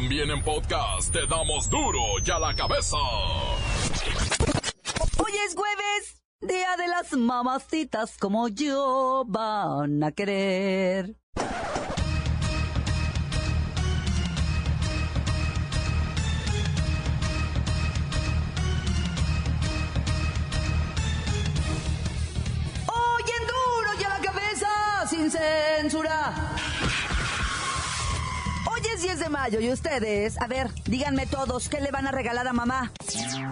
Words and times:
También 0.00 0.30
en 0.30 0.40
podcast 0.44 1.12
te 1.12 1.26
damos 1.26 1.68
duro 1.68 1.98
y 2.24 2.30
a 2.30 2.38
la 2.38 2.54
cabeza. 2.54 2.96
Hoy 5.16 5.32
es 5.44 5.56
jueves, 5.56 6.22
día 6.40 6.76
de 6.76 6.86
las 6.86 7.12
mamacitas 7.14 8.16
como 8.16 8.46
yo 8.46 9.24
van 9.26 10.04
a 10.04 10.12
querer. 10.12 11.16
Hoy 22.86 23.24
en 23.36 23.46
duro 23.48 24.00
y 24.00 24.04
a 24.04 24.08
la 24.10 24.20
cabeza, 24.20 24.68
sin 25.08 25.28
censura. 25.28 26.57
Hoy 28.98 29.04
es 29.04 29.10
10 29.10 29.18
de 29.20 29.28
mayo 29.28 29.60
y 29.60 29.70
ustedes, 29.70 30.40
a 30.40 30.48
ver, 30.48 30.70
díganme 30.86 31.26
todos, 31.26 31.68
¿qué 31.68 31.80
le 31.80 31.92
van 31.92 32.08
a 32.08 32.10
regalar 32.10 32.48
a 32.48 32.52
mamá? 32.52 32.90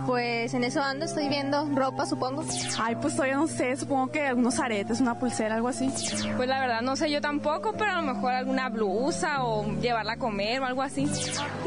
Pues 0.04 0.52
en 0.54 0.64
eso 0.64 0.82
ando, 0.82 1.04
estoy 1.04 1.28
viendo 1.28 1.68
ropa, 1.72 2.04
supongo. 2.04 2.44
Ay, 2.80 2.96
pues 2.96 3.14
todavía 3.14 3.36
no 3.36 3.46
sé, 3.46 3.76
supongo 3.76 4.10
que 4.10 4.26
algunos 4.26 4.58
aretes, 4.58 5.00
una 5.00 5.20
pulsera, 5.20 5.54
algo 5.54 5.68
así. 5.68 5.88
Pues 6.36 6.48
la 6.48 6.58
verdad 6.58 6.80
no 6.82 6.96
sé 6.96 7.12
yo 7.12 7.20
tampoco, 7.20 7.74
pero 7.74 7.92
a 7.92 8.02
lo 8.02 8.14
mejor 8.14 8.32
alguna 8.32 8.70
blusa 8.70 9.44
o 9.44 9.70
llevarla 9.80 10.14
a 10.14 10.16
comer 10.16 10.62
o 10.62 10.66
algo 10.66 10.82
así. 10.82 11.08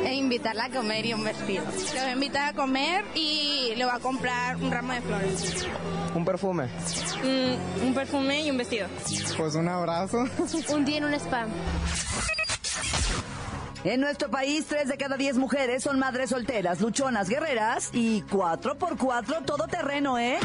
E 0.03 0.13
invitarla 0.13 0.65
a 0.65 0.69
comer 0.69 1.05
y 1.05 1.13
un 1.13 1.23
vestido. 1.23 1.63
Le 1.93 2.01
voy 2.01 2.09
a 2.09 2.11
invitar 2.11 2.49
a 2.49 2.53
comer 2.53 3.05
y 3.15 3.75
le 3.77 3.85
voy 3.85 3.95
a 3.95 3.99
comprar 3.99 4.57
un 4.57 4.71
ramo 4.71 4.91
de 4.91 5.01
flores. 5.01 5.67
Un 6.15 6.25
perfume. 6.25 6.65
Mm, 7.23 7.87
un 7.87 7.93
perfume 7.93 8.43
y 8.43 8.51
un 8.51 8.57
vestido. 8.57 8.87
Pues 9.37 9.55
un 9.55 9.69
abrazo. 9.69 10.25
Un 10.69 10.83
día 10.83 10.97
en 10.97 11.05
un 11.05 11.13
spa. 11.13 11.47
En 13.85 14.01
nuestro 14.01 14.29
país, 14.29 14.65
3 14.67 14.89
de 14.89 14.97
cada 14.97 15.15
10 15.15 15.37
mujeres 15.37 15.83
son 15.83 15.99
madres 15.99 16.31
solteras, 16.31 16.81
luchonas, 16.81 17.29
guerreras 17.29 17.89
y 17.93 18.23
4 18.23 18.77
por 18.77 18.97
4 18.97 19.41
todoterreno, 19.45 20.19
¿eh? 20.19 20.37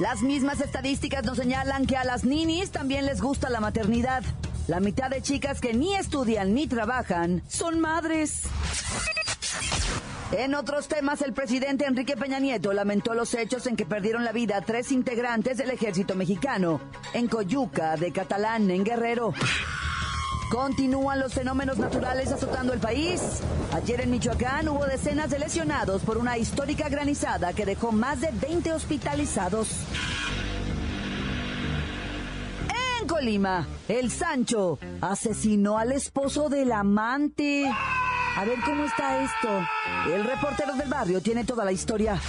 Las 0.00 0.22
mismas 0.22 0.60
estadísticas 0.62 1.22
nos 1.24 1.36
señalan 1.36 1.84
que 1.84 1.98
a 1.98 2.04
las 2.04 2.24
ninis 2.24 2.70
también 2.70 3.04
les 3.04 3.20
gusta 3.20 3.50
la 3.50 3.60
maternidad. 3.60 4.22
La 4.68 4.80
mitad 4.80 5.10
de 5.10 5.20
chicas 5.20 5.60
que 5.60 5.74
ni 5.74 5.94
estudian 5.94 6.54
ni 6.54 6.66
trabajan 6.66 7.42
son 7.46 7.78
madres. 7.78 8.44
En 10.32 10.54
otros 10.54 10.88
temas, 10.88 11.20
el 11.20 11.34
presidente 11.34 11.84
Enrique 11.84 12.16
Peña 12.16 12.38
Nieto 12.38 12.72
lamentó 12.72 13.12
los 13.12 13.34
hechos 13.34 13.66
en 13.66 13.76
que 13.76 13.84
perdieron 13.84 14.24
la 14.24 14.32
vida 14.32 14.62
tres 14.62 14.92
integrantes 14.92 15.58
del 15.58 15.70
ejército 15.70 16.14
mexicano 16.14 16.80
en 17.12 17.26
Coyuca 17.28 17.96
de 17.96 18.12
Catalán, 18.12 18.70
en 18.70 18.84
Guerrero. 18.84 19.34
Continúan 20.50 21.20
los 21.20 21.32
fenómenos 21.32 21.78
naturales 21.78 22.32
azotando 22.32 22.72
el 22.72 22.80
país. 22.80 23.40
Ayer 23.72 24.00
en 24.00 24.10
Michoacán 24.10 24.68
hubo 24.68 24.84
decenas 24.84 25.30
de 25.30 25.38
lesionados 25.38 26.02
por 26.02 26.18
una 26.18 26.38
histórica 26.38 26.88
granizada 26.88 27.52
que 27.52 27.64
dejó 27.64 27.92
más 27.92 28.20
de 28.20 28.32
20 28.32 28.72
hospitalizados. 28.72 29.68
En 33.00 33.06
Colima, 33.06 33.68
el 33.86 34.10
Sancho 34.10 34.80
asesinó 35.00 35.78
al 35.78 35.92
esposo 35.92 36.48
del 36.48 36.72
amante. 36.72 37.70
A 38.36 38.44
ver 38.44 38.58
cómo 38.64 38.84
está 38.86 39.22
esto. 39.22 39.48
El 40.12 40.24
reportero 40.24 40.74
del 40.74 40.88
barrio 40.88 41.20
tiene 41.20 41.44
toda 41.44 41.64
la 41.64 41.70
historia. 41.70 42.20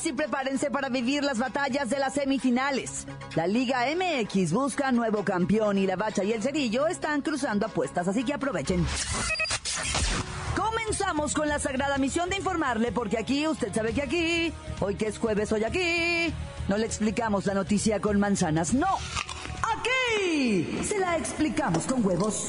Sí 0.00 0.14
prepárense 0.14 0.70
para 0.70 0.88
vivir 0.88 1.22
las 1.22 1.36
batallas 1.36 1.90
de 1.90 1.98
las 1.98 2.14
semifinales. 2.14 3.06
La 3.34 3.46
Liga 3.46 3.84
MX 3.94 4.50
busca 4.50 4.92
nuevo 4.92 5.24
campeón 5.24 5.76
y 5.76 5.86
la 5.86 5.96
Bacha 5.96 6.24
y 6.24 6.32
el 6.32 6.42
Cerillo 6.42 6.86
están 6.86 7.20
cruzando 7.20 7.66
apuestas, 7.66 8.08
así 8.08 8.24
que 8.24 8.32
aprovechen. 8.32 8.86
Comenzamos 10.56 11.34
con 11.34 11.48
la 11.48 11.58
sagrada 11.58 11.98
misión 11.98 12.30
de 12.30 12.36
informarle, 12.36 12.92
porque 12.92 13.18
aquí, 13.18 13.46
usted 13.46 13.74
sabe 13.74 13.92
que 13.92 14.00
aquí, 14.00 14.52
hoy 14.80 14.94
que 14.94 15.08
es 15.08 15.18
jueves, 15.18 15.52
hoy 15.52 15.64
aquí, 15.64 16.32
no 16.66 16.78
le 16.78 16.86
explicamos 16.86 17.44
la 17.44 17.52
noticia 17.52 18.00
con 18.00 18.18
manzanas, 18.18 18.72
no. 18.72 18.96
Aquí 19.76 20.78
se 20.82 20.98
la 20.98 21.18
explicamos 21.18 21.84
con 21.84 22.04
huevos. 22.06 22.48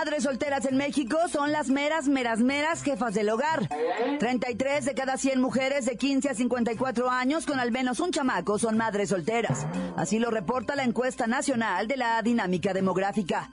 Madres 0.00 0.22
solteras 0.22 0.64
en 0.64 0.78
México 0.78 1.18
son 1.30 1.52
las 1.52 1.68
meras, 1.68 2.08
meras, 2.08 2.40
meras 2.40 2.82
jefas 2.82 3.12
del 3.12 3.28
hogar. 3.28 3.68
33 4.18 4.86
de 4.86 4.94
cada 4.94 5.18
100 5.18 5.38
mujeres 5.38 5.84
de 5.84 5.98
15 5.98 6.30
a 6.30 6.34
54 6.34 7.10
años 7.10 7.44
con 7.44 7.60
al 7.60 7.70
menos 7.70 8.00
un 8.00 8.10
chamaco 8.10 8.58
son 8.58 8.78
madres 8.78 9.10
solteras. 9.10 9.66
Así 9.98 10.18
lo 10.18 10.30
reporta 10.30 10.74
la 10.74 10.84
encuesta 10.84 11.26
nacional 11.26 11.86
de 11.86 11.98
la 11.98 12.22
dinámica 12.22 12.72
demográfica. 12.72 13.50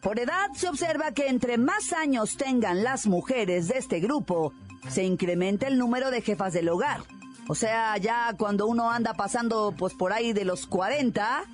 Por 0.00 0.18
edad 0.18 0.48
se 0.54 0.70
observa 0.70 1.12
que 1.12 1.26
entre 1.26 1.58
más 1.58 1.92
años 1.92 2.38
tengan 2.38 2.82
las 2.82 3.06
mujeres 3.06 3.68
de 3.68 3.76
este 3.76 4.00
grupo, 4.00 4.54
se 4.88 5.04
incrementa 5.04 5.66
el 5.66 5.76
número 5.76 6.10
de 6.10 6.22
jefas 6.22 6.54
del 6.54 6.70
hogar. 6.70 7.02
O 7.46 7.54
sea, 7.54 7.98
ya 7.98 8.34
cuando 8.38 8.66
uno 8.68 8.90
anda 8.90 9.12
pasando 9.12 9.74
pues 9.76 9.92
por 9.92 10.14
ahí 10.14 10.32
de 10.32 10.46
los 10.46 10.66
40, 10.66 11.44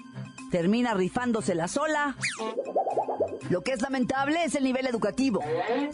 termina 0.52 0.94
rifándosela 0.94 1.66
sola. 1.66 2.14
Lo 3.50 3.62
que 3.62 3.72
es 3.72 3.82
lamentable 3.82 4.44
es 4.44 4.54
el 4.54 4.64
nivel 4.64 4.86
educativo. 4.86 5.40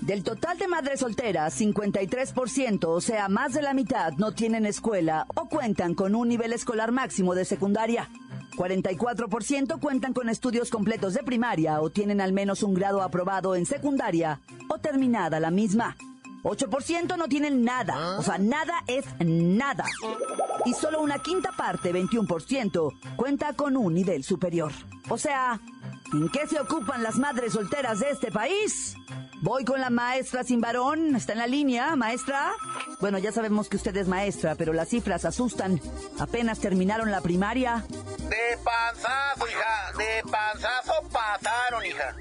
Del 0.00 0.22
total 0.22 0.58
de 0.58 0.68
madres 0.68 1.00
solteras, 1.00 1.60
53%, 1.60 2.84
o 2.84 3.00
sea, 3.00 3.28
más 3.28 3.52
de 3.52 3.62
la 3.62 3.74
mitad, 3.74 4.12
no 4.16 4.32
tienen 4.32 4.64
escuela 4.64 5.26
o 5.34 5.48
cuentan 5.48 5.94
con 5.94 6.14
un 6.14 6.28
nivel 6.28 6.52
escolar 6.52 6.92
máximo 6.92 7.34
de 7.34 7.44
secundaria. 7.44 8.08
44% 8.56 9.80
cuentan 9.80 10.12
con 10.12 10.28
estudios 10.28 10.70
completos 10.70 11.14
de 11.14 11.22
primaria 11.22 11.80
o 11.80 11.90
tienen 11.90 12.20
al 12.20 12.32
menos 12.32 12.62
un 12.62 12.74
grado 12.74 13.02
aprobado 13.02 13.54
en 13.54 13.66
secundaria 13.66 14.40
o 14.68 14.78
terminada 14.78 15.40
la 15.40 15.50
misma. 15.50 15.96
8% 16.42 17.16
no 17.16 17.28
tienen 17.28 17.62
nada, 17.64 18.18
o 18.18 18.22
sea, 18.22 18.36
nada 18.38 18.82
es 18.88 19.04
nada. 19.24 19.84
Y 20.64 20.72
solo 20.74 21.00
una 21.00 21.20
quinta 21.20 21.52
parte, 21.56 21.92
21%, 21.92 23.16
cuenta 23.16 23.52
con 23.52 23.76
un 23.76 23.94
nivel 23.94 24.24
superior. 24.24 24.72
O 25.08 25.18
sea, 25.18 25.60
¿en 26.12 26.28
qué 26.28 26.46
se 26.46 26.60
ocupan 26.60 27.02
las 27.02 27.16
madres 27.16 27.54
solteras 27.54 28.00
de 28.00 28.10
este 28.10 28.30
país? 28.30 28.96
Voy 29.40 29.64
con 29.64 29.80
la 29.80 29.90
maestra 29.90 30.44
sin 30.44 30.60
varón. 30.60 31.16
¿Está 31.16 31.32
en 31.32 31.38
la 31.38 31.46
línea, 31.46 31.96
maestra? 31.96 32.52
Bueno, 33.00 33.18
ya 33.18 33.32
sabemos 33.32 33.68
que 33.68 33.76
usted 33.76 33.96
es 33.96 34.06
maestra, 34.06 34.54
pero 34.54 34.72
las 34.72 34.88
cifras 34.88 35.24
asustan. 35.24 35.80
Apenas 36.20 36.60
terminaron 36.60 37.10
la 37.10 37.20
primaria. 37.20 37.84
De 37.88 38.58
panzazo, 38.62 39.48
hija. 39.48 39.98
De 39.98 40.30
panzazo 40.30 40.92
pasaron, 41.10 41.84
hija. 41.84 42.14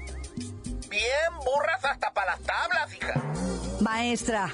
Bien 0.90 1.32
burras 1.44 1.84
hasta 1.84 2.12
para 2.12 2.32
las 2.32 2.40
tablas, 2.42 2.94
hija. 2.94 3.22
Maestra. 3.80 4.52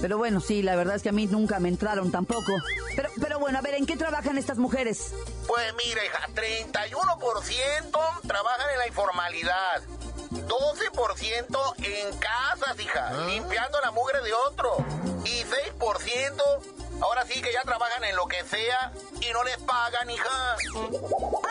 Pero 0.00 0.16
bueno, 0.18 0.40
sí, 0.40 0.62
la 0.62 0.76
verdad 0.76 0.96
es 0.96 1.02
que 1.02 1.08
a 1.08 1.12
mí 1.12 1.26
nunca 1.26 1.58
me 1.58 1.68
entraron 1.68 2.10
tampoco. 2.10 2.52
Pero, 2.94 3.08
pero 3.20 3.38
bueno, 3.38 3.58
a 3.58 3.62
ver, 3.62 3.74
¿en 3.74 3.86
qué 3.86 3.96
trabajan 3.96 4.38
estas 4.38 4.58
mujeres? 4.58 5.12
Pues 5.46 5.74
mira, 5.84 6.04
hija, 6.04 6.28
31% 6.34 8.20
trabajan 8.26 8.66
en 8.72 8.78
la 8.78 8.86
informalidad. 8.86 9.82
12% 10.30 11.74
en 11.78 12.18
casas, 12.18 12.80
hija, 12.80 13.12
limpiando 13.28 13.80
la 13.80 13.90
mugre 13.90 14.20
de 14.22 14.32
otro. 14.34 14.84
Y 15.24 15.42
6% 15.44 16.78
ahora 17.00 17.24
sí 17.26 17.40
que 17.40 17.52
ya 17.52 17.62
trabajan 17.62 18.04
en 18.04 18.16
lo 18.16 18.26
que 18.26 18.42
sea 18.44 18.92
y 19.20 19.32
no 19.32 19.42
les 19.44 19.56
pagan, 19.58 20.10
hija. 20.10 20.56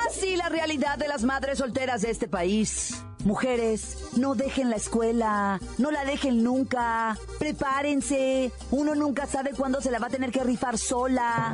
Así 0.07 0.35
la 0.35 0.49
realidad 0.49 0.97
de 0.97 1.07
las 1.07 1.23
madres 1.23 1.57
solteras 1.59 2.01
de 2.01 2.11
este 2.11 2.27
país. 2.27 3.01
Mujeres, 3.27 4.15
no 4.15 4.35
dejen 4.35 4.69
la 4.69 4.77
escuela, 4.77 5.59
no 5.77 5.91
la 5.91 6.05
dejen 6.05 6.45
nunca, 6.45 7.17
prepárense, 7.37 8.53
uno 8.71 8.95
nunca 8.95 9.25
sabe 9.25 9.51
cuándo 9.51 9.81
se 9.81 9.91
la 9.91 9.99
va 9.99 10.07
a 10.07 10.09
tener 10.09 10.31
que 10.31 10.45
rifar 10.45 10.77
sola. 10.77 11.53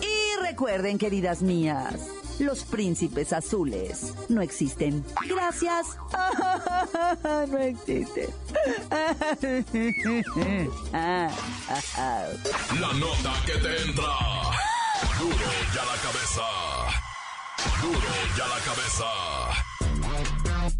Y 0.00 0.42
recuerden, 0.42 0.98
queridas 0.98 1.42
mías, 1.42 2.08
los 2.40 2.64
príncipes 2.64 3.32
azules 3.32 4.14
no 4.28 4.42
existen. 4.42 5.04
Gracias. 5.28 5.96
no 7.52 7.58
existen. 7.58 8.28
La 12.80 12.92
nota 12.94 13.32
que 13.46 13.52
te 13.52 13.82
entra. 13.82 14.12
Duro 15.20 15.50
ya 15.72 15.84
la 15.84 15.96
cabeza. 16.02 16.42
Duro 17.80 18.12
ya 18.36 18.48
la 18.48 18.58
cabeza. 18.64 19.71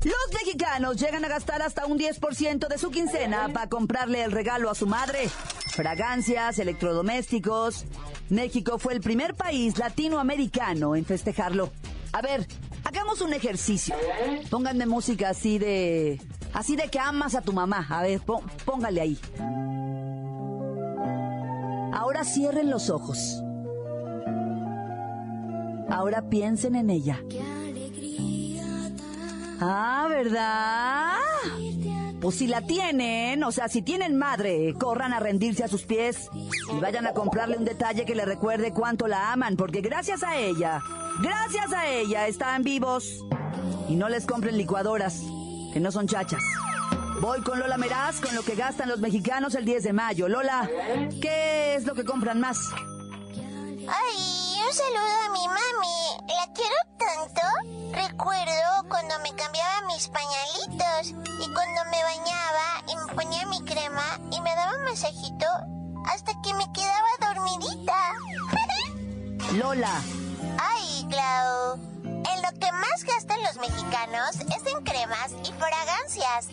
Los 0.05 0.15
mexicanos 0.35 0.97
llegan 0.97 1.25
a 1.25 1.29
gastar 1.29 1.63
hasta 1.63 1.87
un 1.87 1.97
10% 1.97 2.67
de 2.67 2.79
su 2.79 2.91
quincena 2.91 3.49
para 3.53 3.69
comprarle 3.69 4.25
el 4.25 4.33
regalo 4.33 4.69
a 4.69 4.75
su 4.75 4.87
madre. 4.87 5.29
Fragancias, 5.69 6.59
electrodomésticos. 6.59 7.85
México 8.29 8.79
fue 8.79 8.95
el 8.95 9.01
primer 9.01 9.35
país 9.35 9.79
latinoamericano 9.79 10.97
en 10.97 11.05
festejarlo. 11.05 11.71
A 12.13 12.21
ver, 12.21 12.47
hagamos 12.85 13.21
un 13.21 13.33
ejercicio. 13.33 13.95
Pónganme 14.51 14.87
música 14.87 15.29
así 15.31 15.59
de... 15.59 16.21
Así 16.53 16.77
de 16.77 16.89
que 16.89 16.99
amas 16.99 17.35
a 17.35 17.43
tu 17.43 17.53
mamá. 17.53 17.87
A 17.89 18.03
ver, 18.03 18.21
póngale 18.65 19.01
ahí. 19.01 19.19
Ahora 21.95 22.25
cierren 22.25 22.71
los 22.71 22.91
ojos. 22.91 23.43
Ahora 25.89 26.29
piensen 26.29 26.75
en 26.75 26.91
ella. 26.91 27.21
Ah, 29.65 30.07
¿verdad? 30.09 31.19
Pues 32.21 32.37
si 32.37 32.49
la 32.49 32.63
tienen, 32.63 33.45
o 33.45 33.53
sea, 33.53 33.69
si 33.69 33.81
tienen 33.81 34.17
madre, 34.17 34.75
corran 34.75 35.13
a 35.13 35.21
rendirse 35.21 35.63
a 35.63 35.69
sus 35.69 35.85
pies 35.85 36.29
y 36.35 36.81
vayan 36.81 37.07
a 37.07 37.13
comprarle 37.13 37.57
un 37.57 37.65
detalle 37.65 38.05
que 38.05 38.17
le 38.17 38.25
recuerde 38.25 38.73
cuánto 38.73 39.07
la 39.07 39.33
aman, 39.33 39.57
porque 39.57 39.81
gracias 39.81 40.25
a 40.25 40.37
ella, 40.37 40.81
gracias 41.21 41.73
a 41.73 41.87
ella 41.87 42.27
están 42.27 42.65
vivos. 42.65 43.25
Y 43.89 43.95
no 43.95 44.09
les 44.09 44.27
compren 44.27 44.57
licuadoras, 44.57 45.21
que 45.73 45.79
no 45.79 45.93
son 45.93 46.09
chachas. 46.09 46.43
Voy 47.21 47.41
con 47.43 47.61
Lola 47.61 47.79
Meraz 47.79 48.21
con 48.21 48.35
lo 48.35 48.43
que 48.43 48.57
gastan 48.57 48.89
los 48.89 48.99
mexicanos 48.99 49.55
el 49.55 49.65
10 49.65 49.85
de 49.85 49.93
mayo. 49.93 50.29
Lola, 50.29 50.69
¿qué 51.21 51.77
es 51.77 51.85
lo 51.85 51.95
que 51.95 52.05
compran 52.05 52.41
más? 52.41 52.59
Ay, 53.87 54.57
un 54.59 54.75
saludo 54.75 55.21
a 55.25 55.33
mi 55.33 55.47
mami. 55.47 56.27
La 56.27 56.53
quiero 56.53 56.75
tanto. 56.99 57.43
Recuerdo 58.09 58.72
mis 60.03 60.09
pañalitos 60.09 61.15
y 61.39 61.55
cuando 61.55 61.85
me 61.91 62.03
bañaba 62.03 62.83
y 62.89 62.97
me 62.97 63.15
ponía 63.15 63.47
mi 63.47 63.63
crema 63.65 64.19
y 64.33 64.41
me 64.41 64.55
daba 64.57 64.77
un 64.77 64.85
masajito 64.85 65.47
hasta 66.13 66.33
que 66.43 66.55
me 66.55 66.73
quedaba 66.73 67.07
dormidita. 67.21 67.95
Lola. 69.53 70.03
Ay, 70.59 71.07
Clau. 71.09 71.75
En 72.05 72.43
lo 72.43 72.59
que 72.59 72.73
más 72.73 73.05
gastan 73.05 73.43
los 73.43 73.57
mexicanos 73.59 74.37
es 74.37 74.73
en 74.73 74.83
cremas 74.83 75.33
y 75.45 75.53
fragancias, 75.53 76.49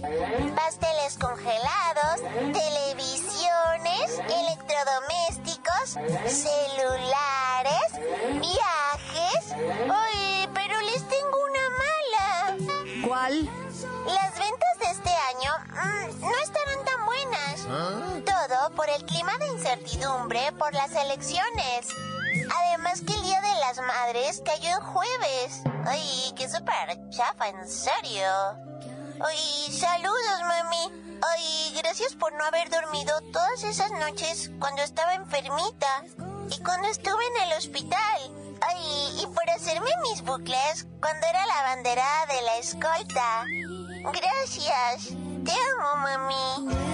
pasteles 0.55 1.17
congelados, 1.19 2.21
televisiones, 2.53 4.19
electrodomésticos, 4.27 5.97
celulares, 6.27 7.89
viajes. 8.41 9.55
Ay, 9.91 10.38
Las 13.29 14.39
ventas 14.39 14.79
de 14.79 14.89
este 14.89 15.09
año 15.09 15.51
mm, 15.67 16.21
no 16.21 16.37
estarán 16.39 16.83
tan 16.83 17.05
buenas. 17.05 18.25
Todo 18.25 18.75
por 18.75 18.89
el 18.89 19.05
clima 19.05 19.37
de 19.37 19.47
incertidumbre 19.49 20.51
por 20.53 20.73
las 20.73 20.95
elecciones. 20.95 21.89
Además 22.57 23.01
que 23.01 23.13
el 23.13 23.21
Día 23.21 23.39
de 23.39 23.53
las 23.59 23.77
Madres 23.77 24.41
cayó 24.43 24.69
en 24.69 24.81
jueves. 24.81 25.61
Ay, 25.85 26.33
qué 26.35 26.49
súper 26.49 27.07
chafa, 27.11 27.49
en 27.49 27.69
serio. 27.69 28.31
Ay, 29.23 29.77
saludos, 29.77 30.41
mami. 30.41 31.19
Ay, 31.21 31.75
gracias 31.77 32.15
por 32.15 32.33
no 32.33 32.43
haber 32.45 32.71
dormido 32.71 33.13
todas 33.31 33.63
esas 33.63 33.91
noches 33.91 34.49
cuando 34.59 34.81
estaba 34.81 35.13
enfermita 35.13 36.03
y 36.49 36.63
cuando 36.63 36.87
estuve 36.87 37.23
en 37.35 37.51
el 37.51 37.57
hospital. 37.59 38.38
Ay, 38.69 39.21
y 39.21 39.25
por 39.27 39.49
hacerme 39.49 39.89
mis 40.03 40.21
bucles 40.21 40.85
cuando 41.01 41.25
era 41.27 41.45
la 41.45 41.61
bandera 41.63 42.05
de 42.27 42.41
la 42.43 42.57
escolta. 42.57 43.45
Gracias. 44.03 45.15
Te 45.43 45.51
amo, 45.51 45.95
mami. 46.03 46.89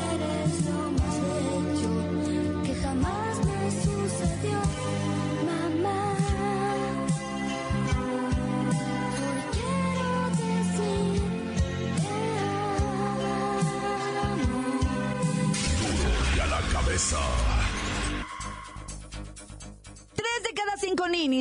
Tres 16.96 17.55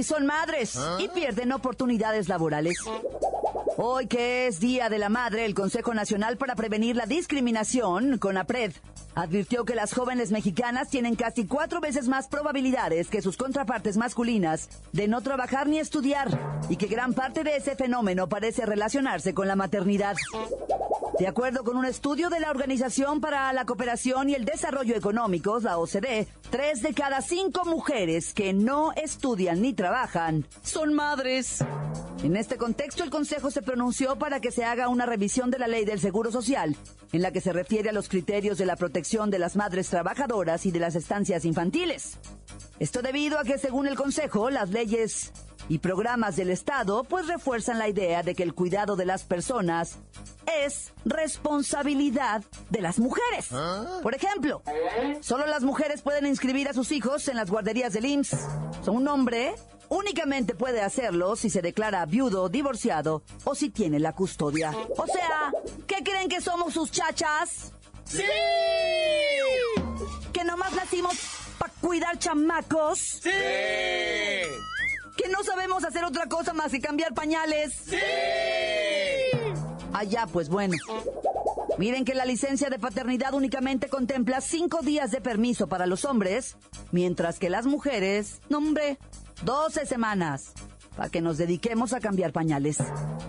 son 0.03 0.27
madres 0.27 0.79
y 0.99 1.09
pierden 1.09 1.53
oportunidades 1.53 2.29
laborales. 2.29 2.79
Hoy 3.77 4.07
que 4.07 4.47
es 4.47 4.61
Día 4.61 4.89
de 4.89 4.99
la 4.99 5.09
Madre, 5.09 5.45
el 5.45 5.55
Consejo 5.55 5.95
Nacional 5.95 6.37
para 6.37 6.55
Prevenir 6.55 6.97
la 6.97 7.07
Discriminación, 7.07 8.19
CONAPRED, 8.19 8.73
advirtió 9.15 9.65
que 9.65 9.75
las 9.75 9.93
jóvenes 9.93 10.31
mexicanas 10.31 10.91
tienen 10.91 11.17
casi 11.17 11.47
cuatro 11.47 11.81
veces 11.81 12.09
más 12.09 12.29
probabilidades 12.29 13.09
que 13.09 13.23
sus 13.23 13.37
contrapartes 13.37 13.97
masculinas 13.97 14.69
de 14.93 15.09
no 15.09 15.23
trabajar 15.23 15.69
ni 15.69 15.79
estudiar 15.79 16.29
y 16.69 16.77
que 16.77 16.87
gran 16.87 17.15
parte 17.15 17.45
de 17.45 17.57
ese 17.57 17.77
fenómeno 17.77 18.29
parece 18.29 18.67
relacionarse 18.67 19.35
con 19.35 19.49
la 19.49 19.57
maternidad. 19.57 20.17
De 21.19 21.29
acuerdo 21.29 21.63
con 21.63 21.77
un 21.77 21.85
estudio 21.85 22.29
de 22.29 22.41
la 22.41 22.51
Organización 22.51 23.21
para 23.21 23.53
la 23.53 23.65
Cooperación 23.65 24.31
y 24.31 24.35
el 24.35 24.45
Desarrollo 24.45 24.97
Económicos, 24.97 25.63
la 25.63 25.79
OCDE, 25.79 26.27
tres 26.51 26.83
de 26.83 26.93
cada 26.93 27.21
cinco 27.23 27.65
mujeres 27.65 28.35
que 28.35 28.53
no 28.53 28.93
estudian 28.93 29.63
ni 29.63 29.75
trabajan 29.75 30.45
son 30.63 30.93
madres. 30.93 31.65
En 32.25 32.37
este 32.37 32.57
contexto, 32.57 33.05
el 33.05 33.11
Consejo 33.11 33.51
se 33.51 33.61
pronunció 33.61 34.17
para 34.17 34.41
que 34.41 34.51
se 34.51 34.65
haga 34.65 34.89
una 34.89 35.05
revisión 35.05 35.51
de 35.51 35.59
la 35.59 35.69
ley 35.69 35.85
del 35.85 36.01
Seguro 36.01 36.33
Social, 36.33 36.75
en 37.13 37.21
la 37.21 37.33
que 37.33 37.43
se 37.43 37.53
refiere 37.53 37.91
a 37.91 37.93
los 37.93 38.09
criterios 38.09 38.57
de 38.57 38.65
la 38.65 38.77
protección 38.77 39.29
de 39.29 39.39
las 39.39 39.57
madres 39.57 39.91
trabajadoras 39.91 40.65
y 40.65 40.71
de 40.71 40.81
las 40.81 40.95
estancias 40.95 41.45
infantiles. 41.45 42.17
Esto 42.79 43.03
debido 43.03 43.39
a 43.39 43.45
que, 43.45 43.59
según 43.59 43.87
el 43.87 43.95
Consejo, 43.95 44.49
las 44.49 44.71
leyes 44.71 45.33
y 45.69 45.81
programas 45.81 46.37
del 46.37 46.49
Estado 46.49 47.05
pues 47.05 47.27
refuerzan 47.27 47.79
la 47.79 47.91
idea 47.91 48.23
de 48.23 48.35
que 48.35 48.43
el 48.43 48.55
cuidado 48.55 48.97
de 48.97 49.05
las 49.05 49.25
personas 49.25 49.99
es 50.65 50.95
responsabilidad 51.05 52.43
de 52.71 52.81
las 52.81 52.99
mujeres. 52.99 53.49
Por 54.03 54.15
ejemplo, 54.15 54.63
solo 55.21 55.47
las 55.47 55.63
mujeres 55.63 56.01
pueden 56.01 56.25
inscribir 56.25 56.69
a 56.69 56.73
sus 56.73 56.91
hijos 56.91 57.29
en 57.29 57.37
las 57.37 57.51
guarderías 57.51 57.93
del 57.93 58.07
IMSS. 58.07 58.49
Un 58.87 59.09
hombre 59.09 59.55
únicamente 59.95 60.55
puede 60.55 60.83
hacerlo 60.83 61.37
si 61.37 61.49
se 61.51 61.63
declara 61.63 62.05
viudo, 62.07 62.49
divorciado 62.49 63.23
o 63.45 63.55
si 63.55 63.71
tiene 63.71 63.99
la 64.01 64.13
custodia. 64.13 64.73
O 64.97 65.07
sea, 65.07 65.53
¿qué 65.87 66.03
creen 66.03 66.29
que 66.29 66.41
somos 66.41 66.75
sus 66.75 66.91
chachas? 66.91 67.73
¡Sí! 68.05 68.23
¿Que 70.33 70.45
nomás 70.45 70.73
nacimos 70.75 71.15
para 71.59 71.73
cuidar 71.81 72.19
chamacos? 72.19 72.99
¡Sí! 72.99 73.31
que 75.17 75.29
no 75.29 75.45
sabemos 75.45 75.85
hacer 75.85 76.05
otra 76.05 76.27
cosa 76.27 76.53
más 76.53 76.73
que 76.73 76.81
cambiar 76.81 77.15
pañales. 77.15 77.73
¡Sí! 77.87 77.97
Allá, 79.93 80.27
pues 80.27 80.49
bueno. 80.49 80.77
Miren 81.79 82.05
que 82.05 82.15
la 82.15 82.25
licencia 82.25 82.69
de 82.69 82.79
paternidad 82.79 83.35
únicamente 83.35 83.89
contempla 83.89 84.41
cinco 84.41 84.81
días 84.83 85.11
de 85.11 85.21
permiso 85.21 85.67
para 85.67 85.87
los 85.87 86.05
hombres, 86.05 86.57
mientras 86.93 87.39
que 87.39 87.51
las 87.51 87.67
mujeres, 87.67 88.41
no 88.49 88.59
hombre, 88.59 88.99
12 89.43 89.87
semanas 89.87 90.53
para 90.97 91.09
que 91.09 91.21
nos 91.21 91.39
dediquemos 91.39 91.93
a 91.93 92.01
cambiar 92.01 92.33
pañales. 92.33 92.79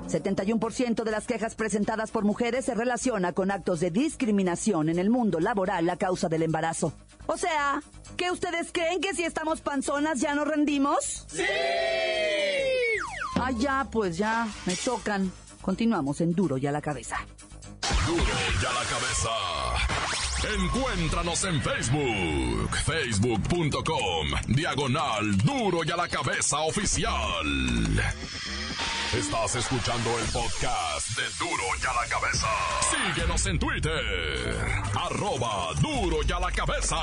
71% 0.07 1.03
de 1.03 1.12
las 1.12 1.25
quejas 1.25 1.55
presentadas 1.55 2.12
por 2.12 2.24
mujeres 2.24 2.65
se 2.65 2.75
relaciona 2.75 3.33
con 3.33 3.51
actos 3.51 3.79
de 3.79 3.91
discriminación 3.91 4.89
en 4.89 5.00
el 5.00 5.09
mundo 5.09 5.39
laboral 5.39 5.89
a 5.89 5.97
causa 5.97 6.29
del 6.29 6.43
embarazo. 6.43 6.93
O 7.27 7.38
sea, 7.38 7.81
¿qué 8.17 8.29
ustedes 8.31 8.71
creen 8.71 9.01
que 9.01 9.13
si 9.13 9.24
estamos 9.24 9.62
panzonas 9.62 10.19
ya 10.19 10.35
nos 10.35 10.47
rendimos? 10.47 11.25
¡Sí! 11.27 11.43
Ah, 13.35 13.51
ya, 13.57 13.88
pues 13.91 14.17
ya, 14.17 14.47
me 14.65 14.75
tocan. 14.75 15.31
Continuamos 15.62 16.21
en 16.21 16.33
Duro 16.33 16.57
y 16.57 16.67
a 16.67 16.71
la 16.71 16.81
cabeza. 16.81 17.17
Duro 18.05 18.21
y 18.21 18.65
a 18.65 18.71
la 18.71 18.83
cabeza. 18.89 19.94
Encuéntranos 20.53 21.43
en 21.45 21.59
Facebook, 21.61 22.69
facebook.com, 22.85 24.27
diagonal 24.47 25.37
Duro 25.37 25.83
y 25.83 25.89
a 25.89 25.97
la 25.97 26.07
cabeza 26.07 26.59
oficial. 26.59 27.47
Estás 29.17 29.55
escuchando 29.55 30.09
el 30.19 30.25
podcast 30.25 31.09
de 31.17 31.23
Duro 31.39 31.63
y 31.81 31.85
a 31.85 31.93
la 31.93 32.07
cabeza. 32.07 32.47
Síguenos 32.91 33.45
en 33.47 33.57
Twitter, 33.57 34.83
arroba 34.93 35.73
Duro 35.81 36.17
y 36.27 36.31
a 36.31 36.39
la 36.39 36.51
cabeza. 36.51 36.97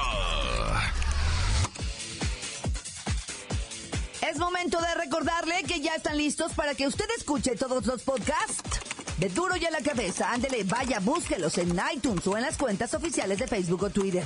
Es 4.20 4.38
momento 4.38 4.80
de 4.80 4.94
recordarle 4.94 5.64
que 5.64 5.80
ya 5.80 5.96
están 5.96 6.16
listos 6.16 6.52
para 6.52 6.76
que 6.76 6.86
usted 6.86 7.06
escuche 7.16 7.56
todos 7.56 7.86
los 7.86 8.02
podcasts 8.02 8.91
de 9.18 9.28
Duro 9.28 9.56
y 9.56 9.64
a 9.64 9.70
la 9.70 9.80
Cabeza. 9.80 10.32
Ándele, 10.32 10.64
vaya, 10.64 11.00
búsquelos 11.00 11.58
en 11.58 11.78
iTunes 11.94 12.26
o 12.26 12.36
en 12.36 12.42
las 12.42 12.56
cuentas 12.56 12.94
oficiales 12.94 13.38
de 13.38 13.46
Facebook 13.46 13.84
o 13.84 13.90
Twitter. 13.90 14.24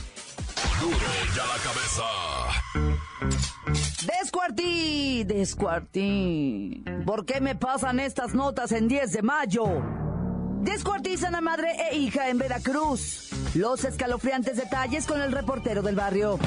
Duro 0.80 0.96
y 0.96 1.38
a 1.38 1.46
la 1.46 1.56
cabeza. 1.62 2.02
Descuartí, 4.20 5.24
descuartí. 5.24 6.84
¿Por 7.04 7.24
qué 7.24 7.40
me 7.40 7.54
pasan 7.54 8.00
estas 8.00 8.34
notas 8.34 8.72
en 8.72 8.88
10 8.88 9.12
de 9.12 9.22
mayo? 9.22 9.64
Descuartizan 10.62 11.34
a 11.34 11.40
madre 11.40 11.76
e 11.90 11.96
hija 11.96 12.28
en 12.28 12.38
Veracruz. 12.38 13.30
Los 13.54 13.84
escalofriantes 13.84 14.56
detalles 14.56 15.06
con 15.06 15.20
el 15.20 15.32
reportero 15.32 15.82
del 15.82 15.94
barrio. 15.94 16.38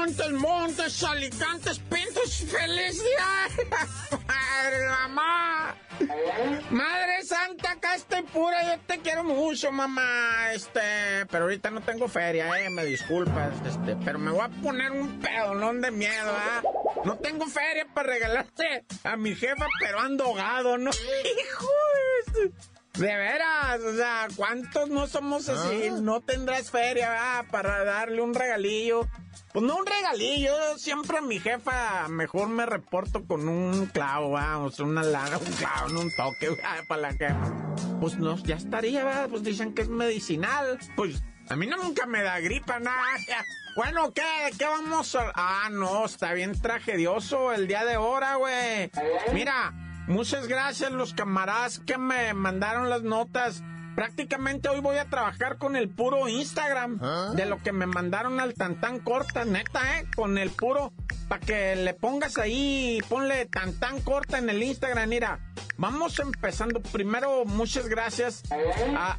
Montes, 0.00 0.32
Montes, 0.32 1.04
Alicantes, 1.04 1.78
Pintos, 1.78 2.44
feliz 2.50 3.04
día. 3.04 3.68
Madre, 4.26 4.88
mamá. 4.88 5.76
Madre 6.70 7.22
Santa, 7.22 7.72
acá 7.72 7.96
estoy 7.96 8.22
pura, 8.22 8.62
yo 8.64 8.80
te 8.86 9.00
quiero 9.00 9.24
mucho, 9.24 9.70
mamá. 9.70 10.54
Este, 10.54 10.80
pero 11.30 11.44
ahorita 11.44 11.70
no 11.70 11.82
tengo 11.82 12.08
feria, 12.08 12.48
eh, 12.62 12.70
me 12.70 12.86
disculpas, 12.86 13.52
este, 13.66 13.94
pero 14.02 14.18
me 14.18 14.30
voy 14.30 14.40
a 14.40 14.48
poner 14.48 14.90
un 14.90 15.20
pedonón 15.20 15.82
de 15.82 15.90
miedo, 15.90 16.34
¿ah? 16.34 16.62
No 17.04 17.18
tengo 17.18 17.46
feria 17.46 17.86
para 17.92 18.08
regalarte 18.08 18.86
a 19.04 19.18
mi 19.18 19.34
jefa, 19.34 19.66
pero 19.80 20.00
ando 20.00 20.24
ahogado, 20.24 20.78
¿no? 20.78 20.90
Hijo 21.24 21.68
de... 22.94 23.06
De 23.06 23.16
veras, 23.16 23.80
o 23.80 23.96
sea, 23.96 24.28
¿cuántos 24.36 24.88
no 24.88 25.06
somos 25.06 25.48
así? 25.48 25.90
No 26.00 26.20
tendrás 26.20 26.70
feria, 26.70 27.10
¿verdad? 27.10 27.44
Para 27.50 27.84
darle 27.84 28.20
un 28.20 28.34
regalillo. 28.34 29.08
Pues 29.52 29.64
no 29.64 29.76
un 29.76 29.86
regalillo, 29.86 30.78
siempre 30.78 31.18
a 31.18 31.20
mi 31.20 31.40
jefa 31.40 32.06
mejor 32.08 32.48
me 32.48 32.66
reporto 32.66 33.24
con 33.24 33.48
un 33.48 33.86
clavo, 33.86 34.30
vamos, 34.30 34.78
una 34.78 35.02
lana, 35.02 35.38
un 35.38 35.52
clavo, 35.54 35.88
no 35.88 36.00
un 36.00 36.10
toque, 36.14 36.56
para 36.86 37.00
la 37.00 37.16
que... 37.16 37.34
Pues 38.00 38.16
no, 38.16 38.36
ya 38.44 38.56
estaría, 38.56 39.04
¿verdad? 39.04 39.28
Pues 39.28 39.42
dicen 39.42 39.74
que 39.74 39.82
es 39.82 39.88
medicinal. 39.88 40.78
Pues 40.94 41.22
a 41.48 41.56
mí 41.56 41.66
no 41.66 41.76
nunca 41.78 42.06
me 42.06 42.22
da 42.22 42.38
gripa, 42.38 42.78
nada. 42.78 43.02
Bueno, 43.74 44.12
¿qué? 44.12 44.22
¿Qué 44.56 44.64
vamos 44.66 45.14
a...? 45.16 45.32
Ah, 45.34 45.68
no, 45.70 46.06
está 46.06 46.32
bien 46.32 46.60
tragedioso 46.60 47.52
el 47.52 47.66
día 47.66 47.84
de 47.84 47.94
ahora, 47.94 48.36
güey. 48.36 48.90
Mira, 49.32 49.74
muchas 50.10 50.46
gracias 50.46 50.92
los 50.92 51.14
camaradas 51.14 51.78
que 51.78 51.96
me 51.96 52.34
mandaron 52.34 52.90
las 52.90 53.02
notas. 53.02 53.62
Prácticamente 53.94 54.68
hoy 54.68 54.80
voy 54.80 54.96
a 54.98 55.06
trabajar 55.06 55.58
con 55.58 55.76
el 55.76 55.88
puro 55.88 56.28
Instagram 56.28 57.00
de 57.34 57.46
lo 57.46 57.58
que 57.58 57.72
me 57.72 57.86
mandaron 57.86 58.40
al 58.40 58.54
tan 58.54 58.98
corta, 59.00 59.44
neta, 59.44 59.98
¿eh? 59.98 60.06
Con 60.14 60.38
el 60.38 60.50
puro, 60.50 60.92
para 61.28 61.40
que 61.40 61.76
le 61.76 61.92
pongas 61.94 62.38
ahí, 62.38 63.00
ponle 63.08 63.46
tan 63.46 64.00
corta 64.02 64.38
en 64.38 64.48
el 64.48 64.62
Instagram, 64.62 65.08
mira. 65.08 65.40
Vamos 65.76 66.18
empezando. 66.18 66.80
Primero, 66.80 67.44
muchas 67.46 67.88
gracias 67.88 68.42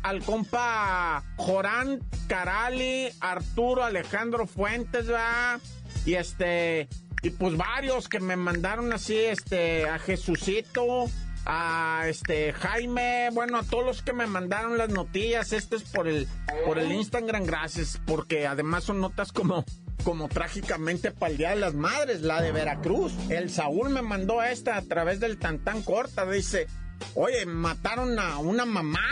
al 0.03 0.23
compa 0.23 1.23
Jorán 1.37 1.99
Carali, 2.27 3.09
Arturo 3.19 3.83
Alejandro 3.83 4.45
Fuentes, 4.45 5.07
¿verdad? 5.07 5.59
Y 6.05 6.13
este, 6.13 6.87
y 7.21 7.29
pues 7.31 7.55
varios 7.55 8.09
que 8.09 8.19
me 8.19 8.35
mandaron 8.35 8.91
así, 8.93 9.15
este, 9.15 9.87
a 9.87 9.99
Jesucito, 9.99 11.05
a 11.45 12.03
este 12.07 12.53
Jaime, 12.53 13.29
bueno, 13.31 13.57
a 13.57 13.63
todos 13.63 13.85
los 13.85 14.01
que 14.01 14.13
me 14.13 14.27
mandaron 14.27 14.77
las 14.77 14.89
noticias, 14.89 15.53
este 15.53 15.75
es 15.77 15.83
por 15.83 16.07
el 16.07 16.27
por 16.65 16.77
el 16.77 16.91
Instagram, 16.91 17.45
gracias, 17.45 17.99
porque 18.05 18.47
además 18.47 18.83
son 18.83 19.01
notas 19.01 19.31
como 19.31 19.65
como 20.03 20.29
trágicamente 20.29 21.11
para 21.11 21.31
el 21.31 21.37
Día 21.37 21.49
de 21.51 21.57
las 21.57 21.75
Madres, 21.75 22.21
la 22.21 22.41
de 22.41 22.51
Veracruz. 22.51 23.13
El 23.29 23.51
Saúl 23.51 23.89
me 23.89 24.01
mandó 24.01 24.41
esta 24.41 24.77
a 24.77 24.81
través 24.81 25.19
del 25.19 25.37
Tantán 25.37 25.83
Corta, 25.83 26.25
dice, 26.25 26.67
oye, 27.13 27.45
mataron 27.45 28.17
a 28.17 28.39
una 28.39 28.65
mamá, 28.65 29.05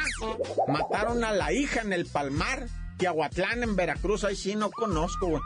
mataron 0.67 1.23
a 1.23 1.31
la 1.31 1.53
hija 1.53 1.81
en 1.81 1.93
el 1.93 2.07
Palmar, 2.07 2.67
Tiahuatlán 2.97 3.63
en 3.63 3.75
Veracruz, 3.75 4.23
ahí 4.23 4.35
sí 4.35 4.55
no 4.55 4.71
conozco, 4.71 5.27
güey. 5.27 5.41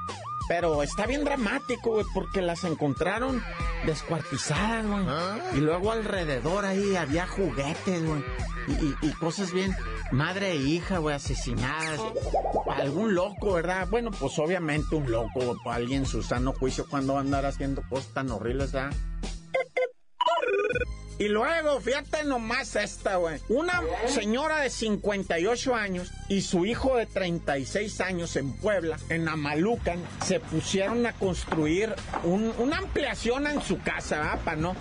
Pero 0.47 0.83
está 0.83 1.05
bien 1.05 1.23
dramático, 1.23 1.91
güey, 1.91 2.05
porque 2.13 2.41
las 2.41 2.63
encontraron 2.63 3.41
descuartizadas, 3.85 4.85
güey. 4.85 5.05
Y 5.55 5.61
luego 5.61 5.91
alrededor 5.91 6.65
ahí 6.65 6.95
había 6.95 7.27
juguetes, 7.27 8.05
güey. 8.05 8.23
Y, 9.01 9.11
cosas 9.13 9.51
bien, 9.51 9.75
madre 10.11 10.51
e 10.51 10.55
hija, 10.55 10.97
güey, 10.99 11.15
asesinadas. 11.15 11.99
Algún 12.69 13.13
loco, 13.13 13.53
¿verdad? 13.53 13.87
Bueno, 13.89 14.11
pues 14.11 14.37
obviamente 14.39 14.95
un 14.95 15.11
loco, 15.11 15.57
alguien 15.65 16.01
en 16.01 16.05
su 16.05 16.23
sano 16.23 16.53
juicio 16.53 16.85
cuando 16.89 17.13
va 17.13 17.19
a 17.19 17.23
andar 17.23 17.45
haciendo 17.45 17.81
cosas 17.89 18.07
tan 18.13 18.31
horribles, 18.31 18.71
¿verdad? 18.71 18.95
Y 21.19 21.27
luego, 21.27 21.79
fíjate 21.79 22.23
nomás 22.23 22.75
esta, 22.75 23.17
güey. 23.17 23.39
Una 23.49 23.81
señora 24.07 24.61
de 24.61 24.69
58 24.69 25.75
años 25.75 26.11
y 26.27 26.41
su 26.41 26.65
hijo 26.65 26.97
de 26.97 27.05
36 27.05 28.01
años 28.01 28.35
en 28.35 28.51
Puebla, 28.53 28.97
en 29.09 29.27
Amalucan, 29.27 29.99
se 30.25 30.39
pusieron 30.39 31.05
a 31.05 31.13
construir 31.13 31.93
una 32.23 32.77
ampliación 32.77 33.47
en 33.47 33.61
su 33.61 33.79
casa, 33.79 34.17
¿verdad? 34.17 34.57
no. 34.57 34.75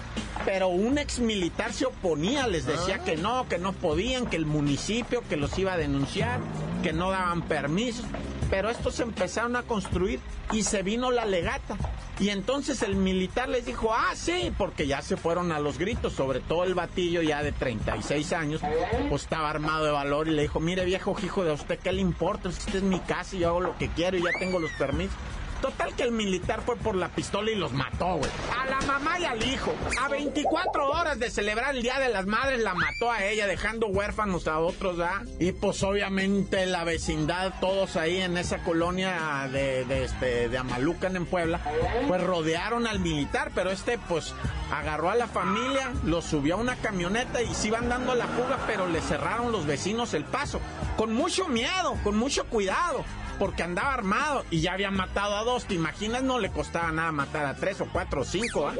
Pero 0.45 0.69
un 0.69 0.99
ex 0.99 1.19
militar 1.19 1.73
se 1.73 1.87
oponía, 1.87 2.49
les 2.49 2.67
decía 2.67 2.99
que 3.01 3.17
no, 3.17 3.49
que 3.49 3.59
no 3.59 3.73
podían, 3.73 4.27
que 4.27 4.37
el 4.37 4.47
municipio, 4.47 5.23
que 5.29 5.37
los 5.37 5.57
iba 5.59 5.75
a 5.75 5.77
denunciar, 5.77 6.41
que 6.83 6.93
no 6.93 7.11
daban 7.11 7.43
permisos 7.43 8.07
pero 8.53 8.69
estos 8.69 9.01
empezaron 9.01 9.57
a 9.57 9.63
construir 9.63 10.21
y 10.53 10.63
se 10.63 10.83
vino 10.83 11.11
la 11.11 11.25
legata. 11.25 11.75
Y 12.21 12.29
entonces 12.29 12.83
el 12.83 12.97
militar 12.97 13.49
les 13.49 13.65
dijo, 13.65 13.95
ah, 13.95 14.13
sí, 14.15 14.53
porque 14.59 14.87
ya 14.87 15.01
se 15.01 15.17
fueron 15.17 15.53
a 15.53 15.59
los 15.59 15.79
gritos, 15.79 16.13
sobre 16.13 16.41
todo 16.41 16.65
el 16.65 16.75
batillo 16.75 17.23
ya 17.23 17.43
de 17.43 17.53
36 17.53 18.33
años, 18.35 18.61
pues 19.09 19.23
estaba 19.23 19.49
armado 19.49 19.87
de 19.87 19.91
valor 19.91 20.29
y 20.29 20.33
le 20.33 20.43
dijo, 20.43 20.61
mire 20.61 20.85
viejo 20.85 21.17
hijo 21.25 21.45
de 21.45 21.53
usted, 21.53 21.79
¿qué 21.79 21.93
le 21.93 22.03
importa? 22.03 22.51
Esta 22.51 22.77
es 22.77 22.83
mi 22.83 23.01
casa 23.01 23.37
y 23.37 23.39
yo 23.39 23.49
hago 23.49 23.61
lo 23.61 23.79
que 23.79 23.89
quiero 23.89 24.19
y 24.19 24.23
ya 24.23 24.39
tengo 24.39 24.59
los 24.59 24.71
permisos. 24.73 25.17
Total 25.63 25.95
que 25.95 26.03
el 26.03 26.11
militar 26.11 26.61
fue 26.67 26.75
por 26.75 26.97
la 26.97 27.09
pistola 27.09 27.49
y 27.53 27.55
los 27.55 27.73
mató, 27.73 28.17
güey. 28.17 28.31
A 28.61 28.67
la 28.67 28.81
mamá 28.81 29.21
y 29.21 29.25
al 29.25 29.41
hijo. 29.45 29.73
A 30.03 30.09
24 30.09 30.91
horas 30.91 31.21
de 31.21 31.31
celebrar 31.31 31.77
el 31.77 31.83
Día 31.83 32.01
de 32.01 32.09
las 32.09 32.27
Madres 32.27 32.61
la 32.61 32.75
mató 32.75 33.13
a 33.13 33.25
ella, 33.25 33.47
dejando 33.47 33.87
huérfanos 33.87 34.49
a 34.49 34.59
otros, 34.59 34.99
¿ah? 34.99 35.23
Y 35.39 35.53
pues 35.53 35.81
obviamente 35.85 36.67
la 36.67 36.83
vecindad, 36.83 37.55
todos 37.61 37.95
ahí 37.95 38.21
en 38.21 38.37
esa 38.39 38.59
colonia 38.59 39.49
de, 39.53 40.03
este, 40.03 40.49
de 40.49 40.59
Amalucan 40.59 41.15
en 41.15 41.27
Puebla, 41.27 41.61
pues 42.09 42.21
rodearon 42.21 42.89
al 42.89 42.99
militar, 42.99 43.53
pero 43.55 43.71
este 43.71 43.99
pues 44.09 44.35
agarró 44.73 45.11
a 45.11 45.15
la 45.15 45.29
familia, 45.29 45.93
los 46.05 46.25
subió 46.25 46.55
a 46.55 46.59
una 46.59 46.75
camioneta 46.75 47.41
y 47.41 47.55
se 47.55 47.69
iban 47.69 47.89
dando 47.89 48.17
la 48.17 48.27
fuga, 48.27 48.59
pero 48.67 48.89
le 48.89 49.01
cerraron 49.01 49.53
los 49.53 49.65
vecinos 49.65 50.13
el 50.13 50.25
paso. 50.25 50.61
Con 50.97 51.15
mucho 51.15 51.47
miedo, 51.47 51.97
con 52.03 52.17
mucho 52.17 52.47
cuidado 52.47 53.05
porque 53.39 53.63
andaba 53.63 53.95
armado 53.95 54.45
y 54.51 54.61
ya 54.61 54.73
había 54.73 54.91
matado 54.91 55.37
a 55.37 55.45
dos. 55.45 55.65
¿Te 55.67 55.75
imaginas? 55.75 56.23
No 56.23 56.39
le 56.39 56.51
costaba 56.51 56.93
nada 56.93 57.13
matar 57.13 57.47
a 57.47 57.55
tres 57.55 57.81
o 57.81 57.89
cuatro 57.93 58.23
o 58.23 58.25
cinco, 58.25 58.69
¿ah? 58.69 58.75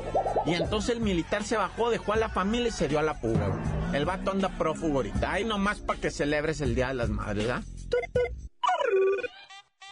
Y 0.47 0.55
entonces 0.55 0.97
el 0.97 1.01
militar 1.01 1.45
se 1.45 1.57
bajó, 1.57 1.91
dejó 1.91 2.13
a 2.13 2.17
la 2.17 2.29
familia 2.29 2.69
y 2.69 2.73
se 2.73 2.89
dio 2.89 2.99
a 2.99 3.03
la 3.03 3.15
fuga, 3.15 3.49
El 3.93 4.05
vato 4.05 4.31
anda 4.31 4.49
prófugo 4.51 4.97
ahorita. 4.97 5.33
Ahí 5.33 5.45
nomás 5.45 5.81
para 5.81 6.01
que 6.01 6.11
celebres 6.11 6.61
el 6.61 6.75
Día 6.75 6.89
de 6.89 6.95
las 6.95 7.11
Madres, 7.11 7.49
¿ah? 7.51 7.63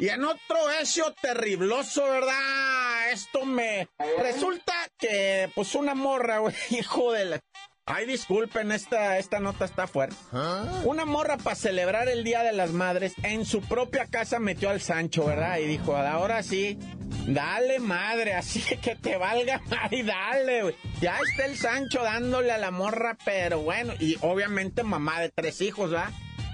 Y 0.01 0.09
en 0.09 0.25
otro 0.25 0.57
hecho 0.81 1.15
terribloso, 1.21 2.03
¿verdad? 2.05 3.11
Esto 3.13 3.45
me... 3.45 3.87
Resulta 4.23 4.73
que, 4.99 5.51
pues, 5.55 5.75
una 5.75 5.95
morra, 5.95 6.39
güey, 6.39 6.55
hijo 6.71 7.13
de 7.13 7.25
la... 7.27 7.41
Ay, 7.87 8.07
disculpen, 8.07 8.71
esta, 8.71 9.19
esta 9.19 9.41
nota 9.41 9.65
está 9.65 9.87
fuerte. 9.87 10.15
¿Ah? 10.33 10.65
Una 10.85 11.05
morra 11.05 11.39
para 11.39 11.57
celebrar 11.57 12.09
el 12.09 12.23
Día 12.23 12.43
de 12.43 12.53
las 12.53 12.71
Madres 12.71 13.15
en 13.23 13.45
su 13.45 13.63
propia 13.63 14.07
casa 14.07 14.39
metió 14.39 14.71
al 14.71 14.81
Sancho, 14.81 15.27
¿verdad? 15.27 15.59
Y 15.59 15.67
dijo, 15.67 15.97
ahora 15.97 16.43
sí, 16.43 16.79
dale 17.27 17.81
madre, 17.81 18.35
así 18.35 18.61
que 18.83 18.95
te 18.95 19.17
valga 19.17 19.61
madre, 19.69 20.05
dale, 20.05 20.63
güey. 20.63 20.75
Ya 21.01 21.19
está 21.19 21.47
el 21.47 21.57
Sancho 21.57 22.03
dándole 22.03 22.53
a 22.53 22.59
la 22.59 22.71
morra, 22.71 23.17
pero 23.25 23.61
bueno, 23.61 23.95
y 23.99 24.17
obviamente 24.21 24.85
mamá 24.85 25.21
de 25.21 25.31
tres 25.31 25.61
hijos, 25.61 25.91
¿verdad? 25.91 26.11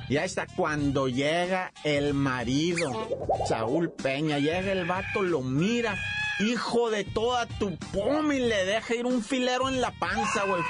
Ya 0.08 0.24
está 0.24 0.46
cuando 0.46 1.08
llega 1.08 1.72
el 1.82 2.14
marido, 2.14 3.08
Saúl 3.48 3.90
Peña, 3.90 4.38
llega 4.38 4.70
el 4.70 4.86
vato, 4.86 5.22
lo 5.22 5.42
mira 5.42 5.98
hijo 6.40 6.90
de 6.90 7.04
toda 7.04 7.46
tu 7.46 7.76
pum, 7.76 8.32
y 8.32 8.40
le 8.40 8.64
deja 8.64 8.94
ir 8.94 9.06
un 9.06 9.22
filero 9.22 9.68
en 9.68 9.80
la 9.80 9.90
panza, 9.92 10.44
güey. 10.44 10.62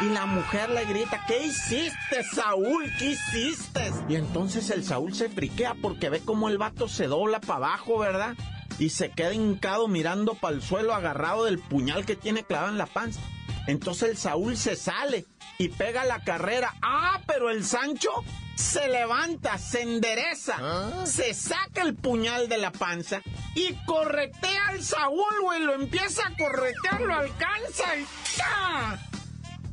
Y 0.00 0.10
la 0.10 0.26
mujer 0.26 0.70
le 0.70 0.84
grita, 0.84 1.24
¿qué 1.26 1.46
hiciste, 1.46 2.24
Saúl? 2.32 2.90
¿Qué 2.98 3.10
hiciste? 3.10 3.92
Y 4.08 4.16
entonces 4.16 4.70
el 4.70 4.84
Saúl 4.84 5.14
se 5.14 5.28
friquea 5.28 5.74
porque 5.80 6.08
ve 6.08 6.20
como 6.20 6.48
el 6.48 6.58
vato 6.58 6.88
se 6.88 7.06
dobla 7.06 7.40
para 7.40 7.66
abajo, 7.66 7.98
¿verdad? 7.98 8.34
Y 8.78 8.90
se 8.90 9.10
queda 9.10 9.34
hincado 9.34 9.88
mirando 9.88 10.34
para 10.34 10.54
el 10.54 10.62
suelo 10.62 10.94
agarrado 10.94 11.44
del 11.44 11.58
puñal 11.58 12.06
que 12.06 12.16
tiene 12.16 12.44
clavado 12.44 12.70
en 12.70 12.78
la 12.78 12.86
panza. 12.86 13.20
Entonces 13.66 14.10
el 14.10 14.16
Saúl 14.16 14.56
se 14.56 14.76
sale 14.76 15.26
y 15.58 15.68
pega 15.68 16.04
la 16.04 16.22
carrera. 16.22 16.74
Ah, 16.80 17.20
pero 17.26 17.50
el 17.50 17.64
Sancho 17.64 18.10
se 18.54 18.88
levanta, 18.88 19.58
se 19.58 19.82
endereza, 19.82 20.56
¿Ah? 20.60 21.04
se 21.06 21.34
saca 21.34 21.82
el 21.82 21.94
puñal 21.94 22.48
de 22.48 22.58
la 22.58 22.72
panza 22.72 23.22
y 23.58 23.74
corretea 23.86 24.68
al 24.68 24.82
Saúl, 24.82 25.40
güey. 25.42 25.60
Lo 25.60 25.74
empieza 25.74 26.22
a 26.28 26.36
corretear, 26.36 27.00
lo 27.00 27.14
alcanza 27.14 27.96
y 27.96 28.06
¡ya! 28.36 28.98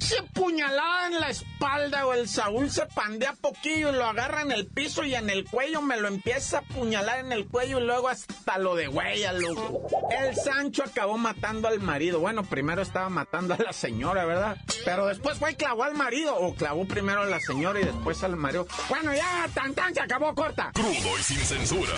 se 0.06 0.22
puñalada 0.22 1.08
en 1.08 1.20
la 1.20 1.30
espalda 1.30 2.06
o 2.06 2.14
el 2.14 2.28
Saúl 2.28 2.70
se 2.70 2.86
pandea 2.86 3.34
poquillo 3.34 3.92
lo 3.92 4.06
agarra 4.06 4.44
en 4.44 4.52
el 4.52 4.68
piso 4.68 5.04
y 5.04 5.16
en 5.16 5.32
el 5.32 5.46
cuello 5.46 5.82
me 5.82 5.98
lo 5.98 6.08
empieza 6.08 6.60
a 6.60 6.62
puñalar 6.62 7.20
en 7.20 7.32
el 7.32 7.48
cuello 7.48 7.80
y 7.80 7.86
luego 7.86 8.10
hasta 8.10 8.60
lo 8.60 8.76
de 8.76 8.88
huella, 8.88 9.34
loco. 9.34 9.88
El 10.12 10.36
Sancho 10.36 10.84
acabó 10.84 11.18
matando 11.18 11.68
al 11.68 11.80
marido. 11.80 12.20
Bueno, 12.20 12.44
primero 12.44 12.84
estaba 12.84 13.10
matando 13.10 13.56
a 13.56 13.58
la 13.58 13.74
señora, 13.74 14.26
¿verdad? 14.26 14.58
Pero 14.84 15.08
después 15.08 15.40
fue 15.40 15.54
y 15.54 15.56
clavó 15.56 15.84
al 15.84 15.96
marido 15.96 16.36
o 16.38 16.54
clavó 16.54 16.86
primero 16.86 17.22
a 17.22 17.26
la 17.26 17.40
señora 17.40 17.80
y 17.80 17.86
después 17.86 18.24
al 18.24 18.36
marido. 18.36 18.68
Bueno, 18.90 19.12
ya, 19.12 19.50
tan 19.56 19.74
tan, 19.74 19.94
se 19.96 20.02
acabó 20.02 20.36
corta. 20.36 20.72
Crudo 20.74 21.20
y 21.20 21.24
sin 21.24 21.40
censura. 21.40 21.94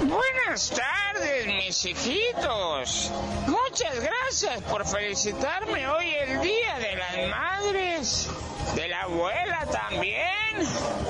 Buenas 0.01 0.69
tardes, 0.69 1.47
mis 1.47 1.83
hijitos. 1.85 3.11
Muchas 3.47 3.99
gracias 3.99 4.61
por 4.69 4.85
felicitarme 4.85 5.87
hoy 5.87 6.13
el 6.13 6.39
Día 6.41 6.77
de 6.77 6.95
las 6.95 7.17
Madres, 7.31 8.29
de 8.75 8.87
la 8.87 9.01
abuela 9.01 9.65
también, 9.71 10.27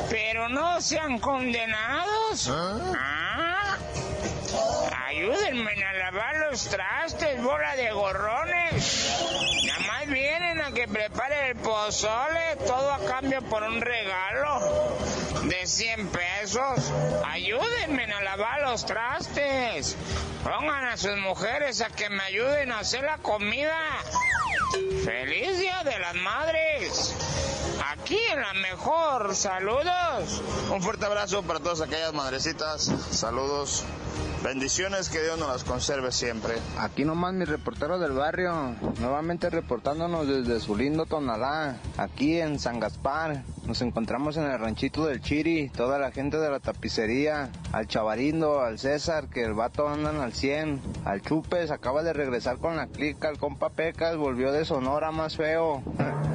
pero 0.09 0.22
no 0.33 0.81
sean 0.81 1.19
condenados. 1.19 2.49
¿Ah? 2.51 3.77
Ayúdenme 5.07 5.71
a 5.71 5.93
lavar 5.93 6.35
los 6.49 6.67
trastes, 6.69 7.41
bola 7.41 7.75
de 7.75 7.91
gorrones. 7.91 9.15
Nada 9.67 9.79
más 9.87 10.07
vienen 10.07 10.59
a 10.59 10.71
que 10.71 10.87
prepare 10.87 11.49
el 11.49 11.55
pozole, 11.57 12.55
todo 12.65 12.93
a 12.93 12.99
cambio 13.05 13.41
por 13.43 13.61
un 13.61 13.79
regalo 13.79 14.97
de 15.43 15.67
100 15.67 16.07
pesos. 16.07 16.91
Ayúdenme 17.25 18.05
a 18.05 18.21
lavar 18.21 18.61
los 18.61 18.85
trastes. 18.85 19.95
Pongan 20.43 20.85
a 20.85 20.97
sus 20.97 21.15
mujeres 21.17 21.81
a 21.81 21.89
que 21.89 22.09
me 22.09 22.23
ayuden 22.23 22.71
a 22.71 22.79
hacer 22.79 23.03
la 23.03 23.19
comida. 23.19 23.77
¡Feliz 25.05 25.59
Día 25.59 25.83
de 25.83 25.99
las 25.99 26.15
Madres! 26.15 27.42
Aquí 27.93 28.17
en 28.31 28.41
la 28.41 28.53
mejor. 28.53 29.35
Saludos. 29.35 30.41
Un 30.73 30.81
fuerte 30.81 31.05
abrazo 31.05 31.43
para 31.43 31.59
todas 31.59 31.81
aquellas 31.81 32.11
madrecitas. 32.13 32.91
Saludos. 33.11 33.83
Bendiciones, 34.43 35.09
que 35.09 35.21
Dios 35.21 35.37
nos 35.37 35.47
las 35.47 35.63
conserve 35.63 36.11
siempre. 36.11 36.55
Aquí 36.79 37.05
nomás 37.05 37.33
mi 37.33 37.45
reportero 37.45 37.99
del 37.99 38.11
barrio, 38.11 38.75
nuevamente 38.99 39.49
reportándonos 39.49 40.27
desde 40.27 40.59
su 40.59 40.75
lindo 40.75 41.05
Tonalá, 41.05 41.77
aquí 41.97 42.41
en 42.41 42.59
San 42.59 42.79
Gaspar. 42.79 43.43
Nos 43.67 43.81
encontramos 43.81 44.35
en 44.35 44.43
el 44.43 44.59
ranchito 44.59 45.05
del 45.05 45.21
Chiri, 45.21 45.69
toda 45.69 45.97
la 45.97 46.11
gente 46.11 46.37
de 46.37 46.49
la 46.49 46.59
tapicería, 46.59 47.49
al 47.71 47.87
Chavarindo, 47.87 48.61
al 48.61 48.77
César, 48.77 49.29
que 49.29 49.43
el 49.43 49.53
vato 49.53 49.87
andan 49.87 50.19
al 50.19 50.33
100, 50.33 50.81
al 51.05 51.21
Chupes, 51.21 51.71
acaba 51.71 52.03
de 52.03 52.11
regresar 52.11 52.57
con 52.57 52.75
la 52.75 52.87
clica, 52.87 53.29
el 53.29 53.37
compa 53.37 53.69
Pecas, 53.69 54.17
volvió 54.17 54.51
de 54.51 54.65
Sonora 54.65 55.11
más 55.11 55.37
feo. 55.37 55.81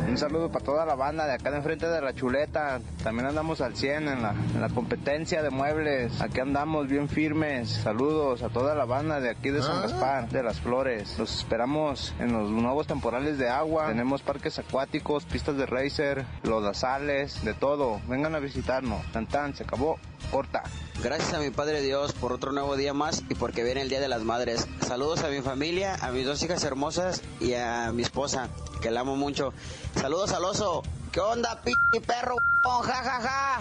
Un 0.08 0.16
saludo 0.16 0.50
para 0.50 0.64
toda 0.64 0.87
la 0.87 0.94
banda 0.94 1.26
de 1.26 1.35
acá 1.35 1.50
de 1.50 1.58
enfrente 1.58 1.87
de 1.87 2.00
la 2.00 2.14
chuleta. 2.14 2.80
También 3.02 3.26
andamos 3.28 3.61
al 3.61 3.76
100 3.76 4.08
en 4.08 4.23
la, 4.23 4.30
en 4.54 4.61
la 4.61 4.70
competencia 4.70 5.42
de 5.42 5.50
muebles. 5.50 6.23
Aquí 6.23 6.40
andamos 6.40 6.88
bien 6.88 7.11
firmes. 7.11 7.68
Saludos 7.68 8.42
a 8.42 8.49
toda 8.49 8.75
la 8.75 8.87
banda 8.87 9.20
de 9.20 9.28
aquí 9.28 9.50
de 9.50 9.61
San 9.61 9.82
Gaspar, 9.82 10.30
de 10.30 10.42
las 10.42 10.61
Flores. 10.61 11.18
Los 11.18 11.37
esperamos 11.37 12.14
en 12.20 12.32
los 12.32 12.50
nuevos 12.50 12.87
temporales 12.87 13.37
de 13.37 13.50
agua. 13.50 13.88
Tenemos 13.88 14.23
parques 14.23 14.58
acuáticos, 14.58 15.26
pistas 15.26 15.58
de 15.58 15.66
racer, 15.66 16.25
lodazales, 16.42 17.17
de 17.26 17.54
todo. 17.54 18.00
Vengan 18.06 18.34
a 18.34 18.38
visitarnos. 18.38 19.04
Tan 19.12 19.26
tan, 19.26 19.54
se 19.54 19.64
acabó. 19.64 19.98
Corta. 20.30 20.62
Gracias 21.02 21.32
a 21.32 21.38
mi 21.38 21.50
Padre 21.50 21.80
Dios 21.80 22.12
por 22.12 22.32
otro 22.32 22.52
nuevo 22.52 22.76
día 22.76 22.94
más 22.94 23.22
y 23.28 23.34
porque 23.34 23.64
viene 23.64 23.82
el 23.82 23.88
Día 23.88 24.00
de 24.00 24.08
las 24.08 24.22
Madres. 24.22 24.68
Saludos 24.87 25.25
a 25.25 25.28
mi 25.28 25.40
familia, 25.40 25.96
a 26.00 26.10
mis 26.10 26.26
dos 26.26 26.42
hijas 26.42 26.62
hermosas 26.64 27.22
y 27.40 27.54
a 27.54 27.92
mi 27.92 28.02
esposa, 28.02 28.48
que 28.80 28.90
la 28.90 29.00
amo 29.00 29.16
mucho. 29.16 29.52
Saludos 29.94 30.32
al 30.32 30.44
oso. 30.44 30.82
¿Qué 31.12 31.21
onda, 31.21 31.60
p 31.62 31.73
perro? 32.00 32.36
Ja, 32.62 33.02
ja, 33.02 33.21
ja. 33.21 33.58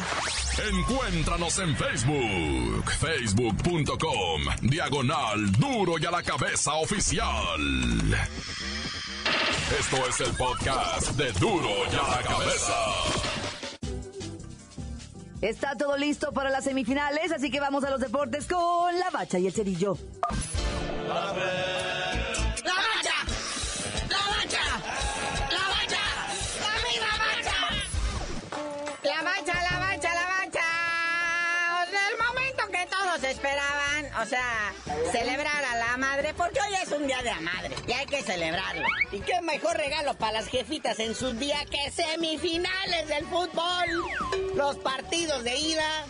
Encuéntranos 0.69 1.60
en 1.60 1.75
Facebook, 1.75 2.91
facebook.com, 2.99 4.41
diagonal 4.62 5.51
duro 5.53 5.93
y 5.99 6.05
a 6.05 6.12
la 6.12 6.23
cabeza 6.23 6.73
oficial. 6.73 7.27
Esto 9.79 9.97
es 10.08 10.19
el 10.21 10.34
podcast 10.36 11.12
de 11.12 11.32
duro 11.34 11.69
y 11.91 11.95
a 11.95 12.17
la 12.17 12.23
cabeza. 12.23 13.37
Está 15.41 15.76
todo 15.76 15.95
listo 15.97 16.32
para 16.32 16.50
las 16.50 16.63
semifinales, 16.63 17.32
así 17.32 17.52
que 17.52 17.60
vamos 17.60 17.84
a 17.84 17.91
los 17.91 18.00
deportes 18.00 18.47
con 18.47 18.97
la 18.97 19.12
bacha 19.12 19.38
y 19.38 19.45
el 19.45 19.54
cerillo. 19.54 19.95
¡La 21.08 21.13
bacha! 21.13 21.43
¡La 22.63 22.73
bacha! 22.73 24.63
¡La 25.52 25.62
bacha! 25.69 26.02
¡La 27.00 27.12
bacha! 27.21 27.58
La 29.04 29.21
bacha, 29.21 29.54
la 29.62 29.80
bacha, 29.80 30.13
la 30.15 30.26
bacha. 30.26 30.65
O 31.82 31.86
sea, 31.91 32.02
el 32.10 32.17
momento 32.17 32.63
que 32.71 32.88
todos 32.88 33.23
esperaban, 33.23 33.76
o 34.21 34.25
sea, 34.25 34.73
celebrar 35.12 35.63
a 35.63 35.77
la 35.77 35.97
madre, 35.97 36.34
porque 36.34 36.60
hoy 36.60 36.75
es 36.82 36.91
un 36.91 37.06
día 37.06 37.21
de 37.21 37.30
la 37.30 37.41
madre 37.41 37.75
y 37.88 37.91
hay 37.91 38.06
que 38.06 38.23
celebrarlo. 38.23 38.86
Y 39.12 39.19
qué 39.19 39.41
mejor 39.41 39.77
regalo 39.77 40.15
para 40.15 40.34
las 40.34 40.47
jefitas 40.47 40.99
en 40.99 41.13
su 41.15 41.34
día 41.34 41.65
que 41.69 41.91
semifinales 41.91 43.08
del 43.08 43.25
fútbol. 43.25 44.03
Los 44.56 44.77
partidos 44.77 45.43
de 45.43 45.56
ida. 45.58 46.06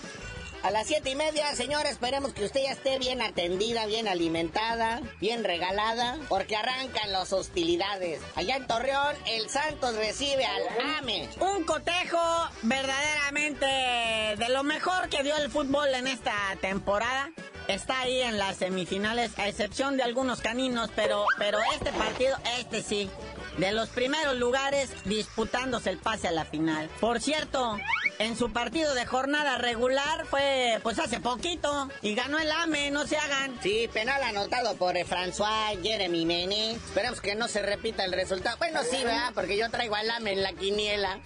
A 0.63 0.71
las 0.71 0.87
siete 0.87 1.11
y 1.11 1.15
media, 1.15 1.55
señor, 1.55 1.85
esperemos 1.85 2.33
que 2.33 2.43
usted 2.43 2.61
ya 2.63 2.71
esté 2.71 2.97
bien 2.97 3.21
atendida, 3.21 3.85
bien 3.85 4.07
alimentada, 4.07 5.01
bien 5.21 5.43
regalada, 5.43 6.17
porque 6.29 6.55
arrancan 6.55 7.11
las 7.11 7.31
hostilidades. 7.31 8.19
Allá 8.35 8.55
en 8.55 8.65
Torreón, 8.65 9.15
el 9.27 9.49
Santos 9.49 9.95
recibe 9.95 10.45
al 10.45 10.97
AME. 10.97 11.29
Un 11.39 11.63
cotejo 11.63 12.19
verdaderamente 12.63 13.65
de 13.65 14.49
lo 14.49 14.63
mejor 14.63 15.09
que 15.09 15.21
dio 15.21 15.37
el 15.37 15.51
fútbol 15.51 15.93
en 15.93 16.07
esta 16.07 16.33
temporada. 16.59 17.31
Está 17.67 17.99
ahí 17.99 18.21
en 18.21 18.37
las 18.37 18.57
semifinales, 18.57 19.37
a 19.37 19.49
excepción 19.49 19.97
de 19.97 20.03
algunos 20.03 20.39
caninos, 20.39 20.89
pero, 20.95 21.25
pero 21.37 21.57
este 21.73 21.91
partido, 21.91 22.37
este 22.59 22.81
sí. 22.81 23.09
De 23.57 23.73
los 23.73 23.89
primeros 23.89 24.37
lugares 24.37 24.89
disputándose 25.03 25.89
el 25.89 25.97
pase 25.97 26.29
a 26.29 26.31
la 26.31 26.45
final. 26.45 26.89
Por 27.01 27.19
cierto, 27.19 27.77
en 28.19 28.35
su 28.35 28.51
partido 28.51 28.93
de 28.93 29.05
jornada 29.05 29.57
regular 29.57 30.25
fue 30.25 30.79
pues 30.83 30.99
hace 30.99 31.19
poquito 31.19 31.89
y 32.01 32.15
ganó 32.15 32.39
el 32.39 32.51
AME, 32.51 32.91
no 32.91 33.05
se 33.05 33.17
hagan. 33.17 33.59
Sí, 33.61 33.89
penal 33.91 34.21
anotado 34.23 34.75
por 34.75 34.95
François 34.95 35.81
Jeremy 35.81 36.25
Mene. 36.25 36.71
Esperemos 36.73 37.21
que 37.21 37.35
no 37.35 37.47
se 37.47 37.61
repita 37.61 38.05
el 38.05 38.13
resultado. 38.13 38.57
Bueno, 38.57 38.81
sí, 38.89 39.03
¿verdad? 39.03 39.31
Porque 39.33 39.57
yo 39.57 39.69
traigo 39.69 39.95
al 39.95 40.09
AME 40.09 40.33
en 40.33 40.43
la 40.43 40.53
quiniela. 40.53 41.19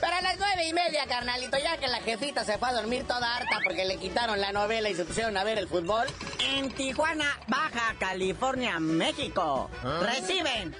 Pero 0.00 0.14
a 0.14 0.20
las 0.20 0.38
nueve 0.38 0.66
y 0.66 0.72
media, 0.72 1.06
carnalito, 1.06 1.56
ya 1.58 1.76
que 1.78 1.88
la 1.88 2.00
jefita 2.00 2.44
se 2.44 2.58
fue 2.58 2.68
a 2.68 2.72
dormir 2.72 3.04
toda 3.06 3.36
harta 3.36 3.58
porque 3.64 3.84
le 3.84 3.96
quitaron 3.96 4.40
la 4.40 4.52
novela 4.52 4.88
y 4.88 4.94
se 4.94 5.04
pusieron 5.04 5.36
a 5.36 5.44
ver 5.44 5.58
el 5.58 5.68
fútbol. 5.68 6.06
En 6.40 6.70
Tijuana, 6.72 7.38
Baja 7.46 7.94
California, 7.98 8.78
México. 8.78 9.70
Reciben 10.00 10.74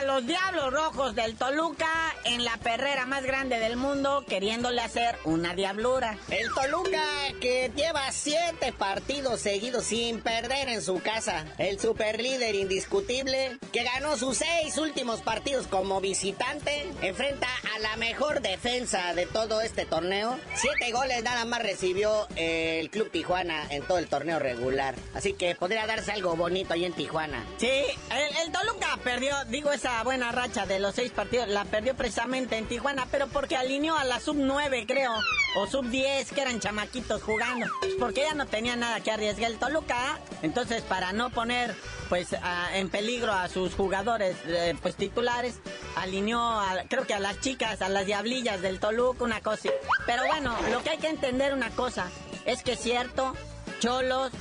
a 0.00 0.04
los 0.04 0.26
Diablos 0.26 0.72
Rojos 0.72 1.14
del 1.14 1.36
Toluca 1.36 2.14
en 2.24 2.42
la 2.44 2.56
perrera 2.56 3.04
más 3.04 3.22
grande 3.22 3.58
del 3.58 3.76
mundo, 3.76 4.24
queriéndole 4.26 4.80
hacer 4.80 5.16
una 5.24 5.54
diablura. 5.54 6.16
El 6.30 6.48
Toluca 6.54 7.02
que 7.40 7.70
lleva 7.74 8.10
siete 8.10 8.72
partidos 8.72 9.40
seguidos 9.40 9.84
sin 9.84 10.20
perder 10.20 10.68
en 10.70 10.80
su 10.80 11.00
casa. 11.02 11.44
El 11.58 11.78
superlíder 11.78 12.54
indiscutible 12.54 13.58
que 13.72 13.82
ganó 13.82 14.16
sus 14.16 14.38
seis 14.38 14.78
últimos 14.78 15.20
partidos 15.20 15.66
como 15.66 16.00
visitante, 16.00 16.90
enfrenta 17.02 17.48
a 17.74 17.78
la 17.80 17.96
mejor 17.96 18.40
defensa 18.40 19.12
de 19.14 19.26
todo 19.26 19.60
este 19.60 19.84
torneo. 19.84 20.38
Siete 20.54 20.92
goles 20.92 21.22
nada 21.24 21.44
más 21.44 21.62
recibió 21.62 22.26
el 22.36 22.88
Club 22.90 23.10
Tijuana 23.10 23.66
en 23.70 23.82
todo 23.82 23.98
el 23.98 24.08
torneo 24.08 24.38
regular. 24.38 24.94
Así 25.14 25.34
que 25.34 25.54
podría 25.56 25.86
darse 25.86 26.12
algo 26.12 26.36
bonito 26.36 26.72
ahí 26.72 26.86
en 26.86 26.94
Tijuana. 26.94 27.44
Sí, 27.58 27.68
el, 27.68 28.46
el 28.46 28.52
Toluca 28.52 28.98
perdió, 29.04 29.34
digo, 29.46 29.72
esa 29.72 29.89
buena 30.04 30.32
racha 30.32 30.66
de 30.66 30.78
los 30.78 30.94
seis 30.94 31.10
partidos 31.12 31.48
la 31.48 31.64
perdió 31.64 31.94
precisamente 31.94 32.56
en 32.56 32.66
Tijuana, 32.66 33.06
pero 33.10 33.28
porque 33.28 33.56
alineó 33.56 33.96
a 33.96 34.04
la 34.04 34.20
sub 34.20 34.36
9, 34.36 34.84
creo, 34.86 35.12
o 35.56 35.66
sub 35.66 35.86
10, 35.88 36.32
que 36.32 36.40
eran 36.40 36.60
chamaquitos 36.60 37.22
jugando, 37.22 37.66
pues 37.80 37.92
porque 37.98 38.22
ya 38.22 38.34
no 38.34 38.46
tenía 38.46 38.76
nada 38.76 39.00
que 39.00 39.10
arriesgar 39.10 39.50
el 39.50 39.58
Toluca. 39.58 40.18
Entonces, 40.42 40.82
para 40.82 41.12
no 41.12 41.30
poner 41.30 41.74
pues 42.08 42.28
en 42.74 42.88
peligro 42.90 43.32
a 43.32 43.48
sus 43.48 43.74
jugadores 43.74 44.36
eh, 44.46 44.74
pues 44.82 44.96
titulares, 44.96 45.60
alineó 45.96 46.40
a- 46.60 46.82
creo 46.88 47.06
que 47.06 47.14
a 47.14 47.20
las 47.20 47.38
chicas, 47.40 47.82
a 47.82 47.88
las 47.88 48.06
diablillas 48.06 48.60
del 48.62 48.80
Toluca, 48.80 49.22
una 49.24 49.40
cosa. 49.40 49.68
Pero 50.06 50.26
bueno, 50.26 50.56
lo 50.70 50.82
que 50.82 50.90
hay 50.90 50.98
que 50.98 51.08
entender 51.08 51.52
una 51.54 51.70
cosa 51.70 52.08
es 52.46 52.62
que 52.62 52.72
es 52.72 52.80
cierto, 52.80 53.34
Cholos 53.80 54.32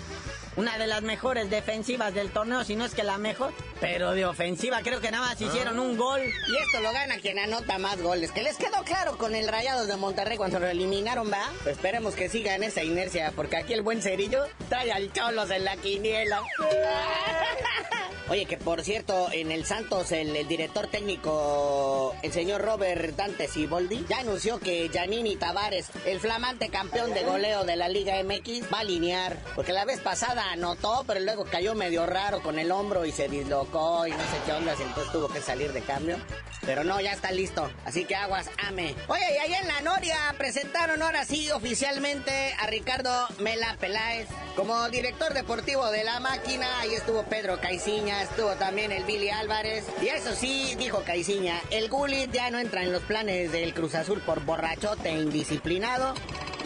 una 0.60 0.78
de 0.78 0.88
las 0.88 1.02
mejores 1.04 1.50
defensivas 1.50 2.14
del 2.14 2.32
torneo, 2.32 2.66
si 2.66 2.76
no 2.76 2.84
es 2.84 2.94
que 2.94 3.04
la 3.04 3.18
mejor. 3.18 3.54
Pero 3.80 4.12
de 4.12 4.26
ofensiva 4.26 4.82
creo 4.84 5.00
que 5.00 5.10
nada 5.10 5.28
más 5.28 5.40
hicieron 5.40 5.80
un 5.80 5.96
gol. 5.96 6.20
Y 6.20 6.58
esto 6.58 6.82
lo 6.82 6.92
gana 6.92 7.18
quien 7.20 7.40
anota 7.40 7.78
más 7.78 8.02
goles. 8.02 8.34
Que 8.34 8.44
les 8.44 8.58
quedó 8.58 8.84
claro 8.84 9.18
con 9.18 9.36
el 9.36 9.48
Rayados 9.48 9.88
de 9.88 9.96
Monterrey 9.96 10.36
cuando 10.36 10.60
lo 10.60 10.68
eliminaron, 10.68 11.32
¿va? 11.32 11.50
Pues 11.64 11.78
esperemos 11.78 12.14
que 12.14 12.28
siga 12.28 12.56
en 12.56 12.64
esa 12.64 12.84
inercia, 12.84 13.32
porque 13.38 13.56
aquí 13.56 13.72
el 13.72 13.84
buen 13.84 14.02
cerillo 14.02 14.48
trae 14.68 14.92
al 14.92 15.14
Cholos 15.14 15.50
en 15.50 15.64
la 15.64 15.78
quiniela. 15.78 16.42
Oye, 18.30 18.46
que 18.46 18.58
por 18.58 18.84
cierto, 18.84 19.30
en 19.32 19.52
el 19.52 19.66
Santos, 19.66 20.12
el, 20.12 20.48
director 20.48 20.86
técnico, 20.86 22.14
el 22.22 22.32
señor 22.32 22.62
Robert 22.62 23.16
Dante 23.16 23.48
Siboldi, 23.48 24.06
ya 24.08 24.20
anunció 24.20 24.60
que 24.60 24.88
Janini 24.94 25.36
Tavares, 25.36 25.90
el 26.06 26.20
flamante 26.20 26.70
campeón 26.70 27.12
de 27.16 27.24
goleo 27.24 27.64
de 27.64 27.76
la 27.76 27.90
Liga 27.90 28.22
MX, 28.24 28.72
va 28.72 28.78
a 28.78 28.82
alinear. 28.82 29.36
Porque 29.56 29.74
la 29.74 29.84
vez 29.84 30.00
pasada 30.00 30.52
anotó, 30.52 31.04
pero 31.08 31.20
luego 31.22 31.44
cayó 31.46 31.74
medio 31.74 32.06
raro 32.06 32.44
con 32.44 32.60
el 32.60 32.72
hombro 32.72 33.04
y 33.04 33.12
se 33.12 33.28
dislocó 33.28 34.06
y 34.06 34.12
no 34.12 34.18
sé 34.18 34.38
qué 34.46 34.52
onda, 34.52 34.74
entonces 34.74 35.12
tuvo 35.12 35.28
que 35.30 35.42
salir 35.42 35.74
de 35.74 35.82
cambio. 35.82 36.18
Pero 36.66 36.84
no, 36.84 37.02
ya 37.02 37.14
está 37.14 37.32
listo. 37.32 37.72
Así 37.86 38.06
que 38.06 38.16
aguas, 38.16 38.50
ame. 38.58 38.94
Oye, 39.08 39.24
y 39.34 39.38
ahí 39.38 39.54
en 39.56 39.68
la 39.68 39.82
Noria 39.82 40.18
presentaron 40.38 41.02
ahora 41.02 41.26
sí 41.26 41.50
oficialmente 41.50 42.54
a 42.60 42.68
Ricardo 42.68 43.28
Mela 43.40 43.76
Peláez 43.80 44.28
como 44.56 44.90
director 44.90 45.34
deportivo 45.34 45.90
de 45.90 46.04
la 46.04 46.20
máquina. 46.20 46.82
Ahí 46.82 46.94
estuvo 46.94 47.24
Pedro 47.24 47.60
Caiciña, 47.62 48.19
estuvo 48.22 48.52
también 48.56 48.92
el 48.92 49.04
Billy 49.04 49.30
Álvarez. 49.30 49.86
Y 50.02 50.08
eso 50.08 50.34
sí, 50.34 50.76
dijo 50.78 51.04
Caiciña, 51.04 51.60
el 51.72 51.90
Gullit 51.90 52.32
ya 52.32 52.50
no 52.52 52.60
entra 52.60 52.84
en 52.84 52.92
los 52.92 53.04
planes 53.04 53.52
del 53.52 53.74
Cruz 53.74 53.96
Azul 53.96 54.22
por 54.22 54.44
borrachote 54.46 55.10
e 55.10 55.22
indisciplinado. 55.22 56.14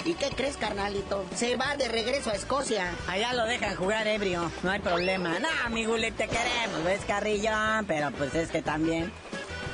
¿Y 0.05 0.15
qué 0.15 0.29
crees, 0.35 0.57
carnalito? 0.57 1.25
Se 1.33 1.55
va 1.55 1.77
de 1.77 1.87
regreso 1.87 2.29
a 2.29 2.33
Escocia. 2.33 2.91
Allá 3.07 3.33
lo 3.33 3.45
dejan 3.45 3.75
jugar 3.75 4.05
ebrio, 4.07 4.51
no 4.61 4.71
hay 4.71 4.79
problema. 4.79 5.39
No, 5.39 5.69
mi 5.69 5.85
Gullit, 5.85 6.15
te 6.15 6.27
queremos, 6.27 6.83
ves 6.83 7.01
carrillón, 7.05 7.85
pero 7.85 8.11
pues 8.11 8.35
es 8.35 8.49
que 8.49 8.61
también... 8.61 9.11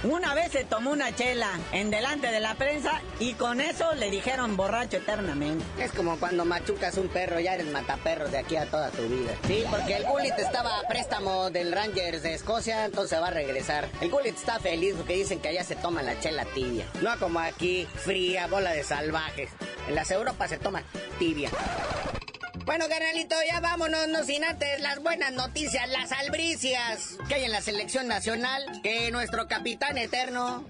Una 0.04 0.34
vez 0.34 0.54
se 0.54 0.64
tomó 0.64 0.92
una 0.92 1.14
chela 1.14 1.50
en 1.74 1.92
delante 1.92 2.28
de 2.28 2.40
la 2.40 2.56
prensa 2.56 3.02
y 3.20 3.34
con 3.34 3.60
eso 3.60 3.94
le 3.96 4.10
dijeron 4.10 4.56
borracho 4.56 4.96
eternamente. 4.96 5.66
Es 5.78 5.92
como 5.92 6.18
cuando 6.18 6.46
machucas 6.46 6.98
un 6.98 7.10
perro, 7.10 7.42
ya 7.42 7.56
eres 7.56 7.68
mataperro 7.68 8.30
de 8.30 8.38
aquí 8.38 8.56
a 8.56 8.66
toda 8.66 8.92
tu 8.92 9.02
vida. 9.10 9.34
Sí, 9.46 9.66
porque 9.70 9.98
el 9.98 10.06
Gullit 10.06 10.40
estaba 10.40 10.80
a 10.80 10.88
préstamo 10.88 11.50
del 11.50 11.74
Rangers 11.74 12.24
de 12.24 12.34
Escocia, 12.34 12.86
entonces 12.86 13.20
va 13.20 13.28
a 13.28 13.32
regresar. 13.32 13.90
El 14.00 14.10
Gullit 14.10 14.38
está 14.38 14.58
feliz 14.60 14.94
porque 14.96 15.16
dicen 15.16 15.42
que 15.42 15.50
allá 15.50 15.66
se 15.66 15.76
toma 15.76 16.02
la 16.02 16.18
chela 16.22 16.46
tibia. 16.46 16.86
No 17.02 17.20
como 17.20 17.40
aquí, 17.40 17.86
fría, 17.96 18.48
bola 18.48 18.72
de 18.72 18.86
salvajes. 18.86 19.50
En 19.90 19.96
las 19.96 20.10
Europas 20.12 20.50
se 20.50 20.60
toma 20.60 20.82
tibia. 21.18 21.50
Bueno, 22.66 22.86
carnalito, 22.88 23.36
ya 23.52 23.60
vámonos, 23.60 24.08
no 24.10 24.24
sin 24.24 24.44
antes 24.44 24.80
las 24.82 25.00
buenas 25.02 25.32
noticias, 25.32 25.88
las 25.90 26.12
albricias 26.12 27.18
que 27.28 27.36
hay 27.36 27.44
en 27.46 27.52
la 27.52 27.62
selección 27.62 28.08
nacional, 28.08 28.64
que 28.84 29.12
nuestro 29.12 29.48
capitán 29.48 29.98
eterno, 29.98 30.66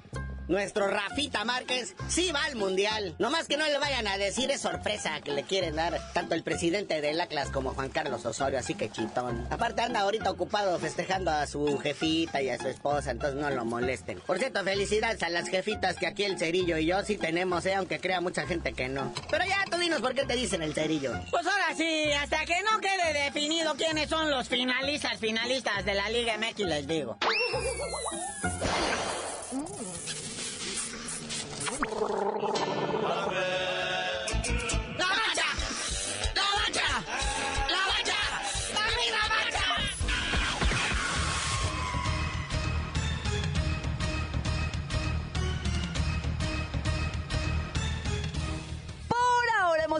nuestro 0.50 0.88
Rafita 0.88 1.46
Márquez, 1.46 1.96
sí 2.10 2.32
va 2.32 2.44
al 2.44 2.56
mundial. 2.56 3.16
No 3.20 3.30
más 3.30 3.48
que 3.48 3.56
no 3.56 3.66
le 3.66 3.78
vayan 3.78 4.08
a 4.08 4.18
decir 4.18 4.52
es 4.52 4.62
sorpresa 4.62 5.22
que 5.22 5.32
le 5.32 5.44
quieren 5.44 5.76
dar 5.76 6.00
tanto 6.14 6.36
el 6.36 6.44
presidente 6.44 7.00
del 7.02 7.22
Atlas 7.22 7.50
como 7.52 7.74
Juan 7.74 7.90
Carlos 7.90 8.26
Osorio, 8.26 8.60
así 8.60 8.74
que 8.74 8.90
chitón. 8.90 9.48
Aparte 9.52 9.84
anda 9.84 10.02
ahorita 10.02 10.32
ocupado 10.32 10.78
festejando 10.80 11.32
a 11.32 11.46
su 11.48 11.78
jefita 11.78 12.42
y 12.42 12.50
a 12.50 12.58
su 12.58 12.68
esposa, 12.68 13.12
entonces 13.12 13.40
no 13.40 13.50
lo 13.52 13.64
molesten. 13.64 14.20
Por 14.22 14.40
cierto, 14.40 14.64
felicidades 14.64 15.22
a 15.24 15.30
las 15.30 15.48
jefitas 15.48 15.98
que 15.98 16.08
aquí 16.08 16.24
el 16.24 16.40
Cerillo 16.40 16.78
y 16.78 16.88
yo 16.88 17.04
sí 17.04 17.18
tenemos, 17.18 17.66
eh, 17.68 17.76
aunque 17.76 18.00
crea 18.00 18.20
mucha 18.20 18.48
gente 18.48 18.74
que 18.74 18.90
no. 18.90 19.14
Pero 19.30 19.46
ya 19.46 19.64
tú 19.70 19.78
dinos 19.78 20.02
por 20.02 20.16
qué 20.16 20.26
te 20.26 20.36
dicen 20.36 20.64
el 20.64 20.74
Cerillo. 20.74 21.14
Pues 21.30 21.46
ahora 21.46 21.76
sí, 21.78 22.12
hasta 22.12 22.44
que 22.46 22.56
no 22.64 22.80
quede 22.80 23.24
definido 23.26 23.76
quiénes 23.76 24.10
son 24.10 24.32
los 24.32 24.50
finalistas, 24.50 25.20
finalistas 25.20 25.86
de 25.86 25.94
la 25.94 26.10
Liga 26.10 26.38
MX, 26.38 26.60
les 26.60 26.88
digo. 26.88 27.18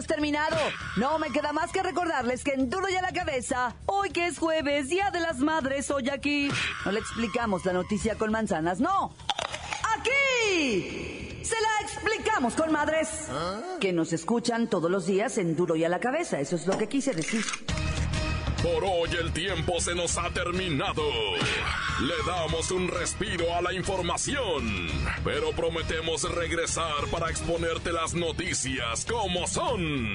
Terminado. 0.06 0.56
No 0.96 1.18
me 1.18 1.30
queda 1.30 1.52
más 1.52 1.72
que 1.72 1.82
recordarles 1.82 2.44
que 2.44 2.52
en 2.52 2.68
Duro 2.68 2.88
y 2.88 2.96
a 2.96 3.02
la 3.02 3.12
Cabeza, 3.12 3.74
hoy 3.86 4.10
que 4.10 4.26
es 4.26 4.38
jueves, 4.38 4.88
Día 4.88 5.10
de 5.10 5.20
las 5.20 5.38
Madres, 5.38 5.90
hoy 5.90 6.08
aquí, 6.10 6.50
no 6.84 6.92
le 6.92 7.00
explicamos 7.00 7.64
la 7.64 7.72
noticia 7.72 8.16
con 8.16 8.30
manzanas, 8.30 8.80
no. 8.80 9.14
Aquí 9.96 11.40
se 11.42 11.54
la 11.60 11.86
explicamos 12.40 12.54
con 12.54 12.72
madres. 12.72 13.08
Que 13.80 13.92
nos 13.92 14.12
escuchan 14.12 14.68
todos 14.68 14.90
los 14.90 15.06
días 15.06 15.36
en 15.38 15.56
Duro 15.56 15.76
y 15.76 15.84
a 15.84 15.88
la 15.88 16.00
Cabeza, 16.00 16.40
eso 16.40 16.56
es 16.56 16.66
lo 16.66 16.78
que 16.78 16.88
quise 16.88 17.12
decir. 17.12 17.44
Por 18.62 18.84
hoy 18.84 19.10
el 19.18 19.32
tiempo 19.32 19.80
se 19.80 19.94
nos 19.94 20.16
ha 20.18 20.30
terminado. 20.30 21.02
Le 22.00 22.14
damos 22.26 22.70
un 22.70 22.88
respiro 22.88 23.54
a 23.54 23.62
la 23.62 23.72
información, 23.72 24.88
pero 25.24 25.50
prometemos 25.52 26.22
regresar 26.34 27.06
para 27.10 27.30
exponerte 27.30 27.92
las 27.92 28.14
noticias 28.14 29.06
como 29.06 29.46
son. 29.46 30.14